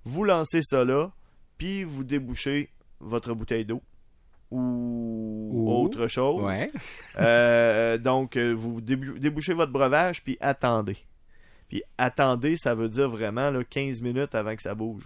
Vous 0.03 0.23
lancez 0.23 0.61
ça 0.61 0.83
là, 0.85 1.11
puis 1.57 1.83
vous 1.83 2.03
débouchez 2.03 2.69
votre 2.99 3.33
bouteille 3.33 3.65
d'eau 3.65 3.81
ou, 4.51 5.49
Ou- 5.53 5.71
autre 5.71 6.07
chose. 6.07 6.43
Ouais. 6.43 6.71
Euh, 7.17 7.97
donc, 7.97 8.37
euh, 8.37 8.53
vous 8.53 8.81
débou- 8.81 9.17
débouchez 9.17 9.53
votre 9.53 9.71
breuvage, 9.71 10.23
puis 10.23 10.37
attendez. 10.39 10.97
Puis 11.67 11.81
attendez, 11.97 12.55
ça 12.57 12.75
veut 12.75 12.89
dire 12.89 13.09
vraiment 13.09 13.49
là, 13.49 13.63
15 13.63 14.01
minutes 14.01 14.35
avant 14.35 14.55
que 14.55 14.61
ça 14.61 14.75
bouge. 14.75 15.03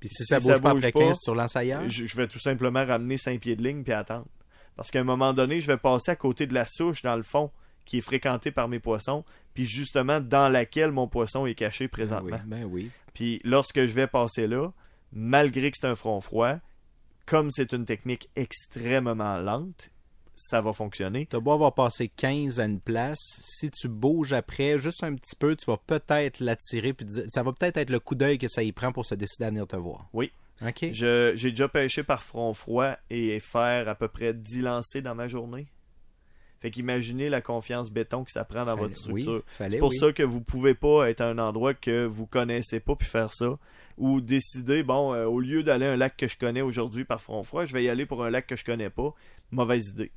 Puis 0.00 0.08
si, 0.08 0.24
Si 0.24 0.24
ça 0.24 0.40
ça 0.40 0.52
bouge 0.54 0.62
pas 0.62 0.72
bouge 0.74 0.84
après 0.86 0.92
pas, 0.92 1.08
15, 1.08 1.18
tu 1.22 1.30
relances 1.30 1.56
ailleurs? 1.56 1.88
Je, 1.88 2.06
je 2.06 2.16
vais 2.16 2.26
tout 2.26 2.40
simplement 2.40 2.84
ramener 2.84 3.16
5 3.18 3.40
pieds 3.40 3.54
de 3.56 3.62
ligne 3.62 3.82
puis 3.82 3.92
attendre. 3.92 4.26
Parce 4.74 4.90
qu'à 4.90 5.00
un 5.00 5.04
moment 5.04 5.32
donné, 5.34 5.60
je 5.60 5.66
vais 5.66 5.76
passer 5.76 6.10
à 6.10 6.16
côté 6.16 6.46
de 6.46 6.54
la 6.54 6.64
souche 6.66 7.02
dans 7.02 7.14
le 7.16 7.22
fond 7.22 7.50
qui 7.84 7.98
est 7.98 8.02
fréquentée 8.02 8.50
par 8.50 8.68
mes 8.68 8.78
poissons, 8.80 9.24
puis 9.54 9.64
justement 9.66 10.20
dans 10.20 10.48
laquelle 10.48 10.92
mon 10.92 11.08
poisson 11.08 11.46
est 11.46 11.54
caché 11.54 11.84
Ben 11.84 11.88
oui, 11.88 11.90
présentement. 11.90 12.40
ben 12.46 12.64
oui. 12.64 12.90
Puis 13.14 13.40
lorsque 13.44 13.84
je 13.86 13.92
vais 13.94 14.06
passer 14.06 14.46
là, 14.46 14.72
malgré 15.12 15.70
que 15.70 15.76
c'est 15.80 15.86
un 15.86 15.94
front 15.94 16.20
froid, 16.20 16.56
comme 17.26 17.50
c'est 17.50 17.72
une 17.72 17.84
technique 17.84 18.28
extrêmement 18.36 19.36
lente, 19.38 19.90
ça 20.34 20.60
va 20.62 20.72
fonctionner. 20.72 21.26
T'as 21.26 21.40
beau 21.40 21.52
avoir 21.52 21.74
passé 21.74 22.08
15 22.08 22.58
à 22.58 22.64
une 22.64 22.80
place, 22.80 23.18
si 23.42 23.70
tu 23.70 23.88
bouges 23.88 24.32
après 24.32 24.78
juste 24.78 25.04
un 25.04 25.14
petit 25.14 25.36
peu, 25.36 25.54
tu 25.54 25.66
vas 25.66 25.76
peut-être 25.76 26.40
l'attirer, 26.40 26.94
puis 26.94 27.06
ça 27.28 27.42
va 27.42 27.52
peut-être 27.52 27.76
être 27.76 27.90
le 27.90 28.00
coup 28.00 28.14
d'œil 28.14 28.38
que 28.38 28.48
ça 28.48 28.62
y 28.62 28.72
prend 28.72 28.92
pour 28.92 29.04
se 29.04 29.14
décider 29.14 29.44
à 29.44 29.50
venir 29.50 29.66
te 29.66 29.76
voir. 29.76 30.08
Oui. 30.14 30.32
OK. 30.66 30.90
Je- 30.92 31.32
J'ai 31.34 31.50
déjà 31.50 31.68
pêché 31.68 32.02
par 32.02 32.22
front 32.22 32.54
froid 32.54 32.96
et 33.10 33.38
faire 33.40 33.88
à 33.88 33.94
peu 33.94 34.08
près 34.08 34.32
10 34.32 34.62
lancers 34.62 35.02
dans 35.02 35.14
ma 35.14 35.26
journée. 35.28 35.66
Fait 36.62 36.70
qu'imaginez 36.70 37.28
la 37.28 37.40
confiance 37.40 37.90
béton 37.90 38.22
que 38.22 38.30
ça 38.30 38.44
prend 38.44 38.60
dans 38.64 38.76
Fallait- 38.76 38.80
votre 38.82 38.96
structure. 38.96 39.42
oui, 39.60 39.66
C'est 39.70 39.78
pour 39.78 39.90
oui. 39.90 39.96
ça 39.98 40.12
que 40.12 40.22
vous 40.22 40.40
pouvez 40.40 40.74
pas 40.74 41.10
être 41.10 41.20
à 41.20 41.26
un 41.28 41.38
endroit 41.38 41.74
que 41.74 42.06
vous 42.06 42.24
connaissez 42.26 42.78
pas 42.78 42.94
puis 42.94 43.08
faire 43.08 43.32
ça. 43.32 43.58
Ou 43.98 44.20
décider, 44.20 44.82
bon, 44.84 45.12
euh, 45.12 45.26
au 45.26 45.40
lieu 45.40 45.62
d'aller 45.64 45.86
à 45.86 45.92
un 45.92 45.96
lac 45.96 46.16
que 46.16 46.28
je 46.28 46.38
connais 46.38 46.62
aujourd'hui 46.62 47.04
par 47.04 47.20
front 47.20 47.42
froid, 47.42 47.64
je 47.64 47.72
vais 47.74 47.82
y 47.84 47.88
aller 47.88 48.06
pour 48.06 48.24
un 48.24 48.30
lac 48.30 48.46
que 48.46 48.54
je 48.56 48.64
connais 48.64 48.90
pas. 48.90 49.12
Mauvaise 49.50 49.88
idée. 49.88 50.12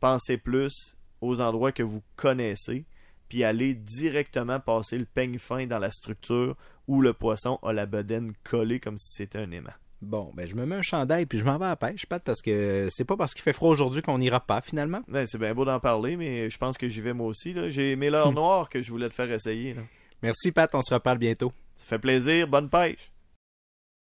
Pensez 0.00 0.38
plus 0.38 0.96
aux 1.20 1.40
endroits 1.40 1.72
que 1.72 1.82
vous 1.82 2.02
connaissez, 2.16 2.84
puis 3.28 3.42
allez 3.44 3.74
directement 3.74 4.60
passer 4.60 4.98
le 4.98 5.06
peigne 5.06 5.38
fin 5.38 5.66
dans 5.66 5.78
la 5.78 5.90
structure 5.90 6.56
où 6.86 7.00
le 7.02 7.12
poisson 7.14 7.58
a 7.62 7.72
la 7.72 7.86
bedaine 7.86 8.32
collée 8.44 8.78
comme 8.80 8.96
si 8.98 9.14
c'était 9.14 9.38
un 9.38 9.50
aimant. 9.50 9.70
Bon, 10.04 10.30
ben 10.34 10.46
je 10.46 10.54
me 10.54 10.66
mets 10.66 10.76
un 10.76 10.82
chandail 10.82 11.26
puis 11.26 11.38
je 11.38 11.44
m'en 11.44 11.58
vais 11.58 11.64
à 11.64 11.70
la 11.70 11.76
pêche, 11.76 12.06
Pat, 12.06 12.22
parce 12.22 12.42
que 12.42 12.88
c'est 12.90 13.04
pas 13.04 13.16
parce 13.16 13.34
qu'il 13.34 13.42
fait 13.42 13.52
froid 13.52 13.70
aujourd'hui 13.70 14.02
qu'on 14.02 14.18
n'ira 14.18 14.40
pas 14.40 14.60
finalement. 14.60 15.00
Ouais, 15.10 15.26
c'est 15.26 15.38
bien 15.38 15.54
beau 15.54 15.64
d'en 15.64 15.80
parler, 15.80 16.16
mais 16.16 16.50
je 16.50 16.58
pense 16.58 16.76
que 16.78 16.86
j'y 16.88 17.00
vais 17.00 17.12
moi 17.12 17.26
aussi. 17.26 17.54
J'ai 17.70 17.96
mes 17.96 18.10
leurres 18.10 18.32
noires 18.34 18.68
que 18.68 18.82
je 18.82 18.90
voulais 18.90 19.08
te 19.08 19.14
faire 19.14 19.30
essayer. 19.30 19.74
là. 19.74 19.82
Merci 20.22 20.52
Pat, 20.52 20.74
on 20.74 20.82
se 20.82 20.92
reparle 20.94 21.18
bientôt. 21.18 21.52
Ça 21.76 21.84
fait 21.84 21.98
plaisir. 21.98 22.48
Bonne 22.48 22.68
pêche. 22.68 23.10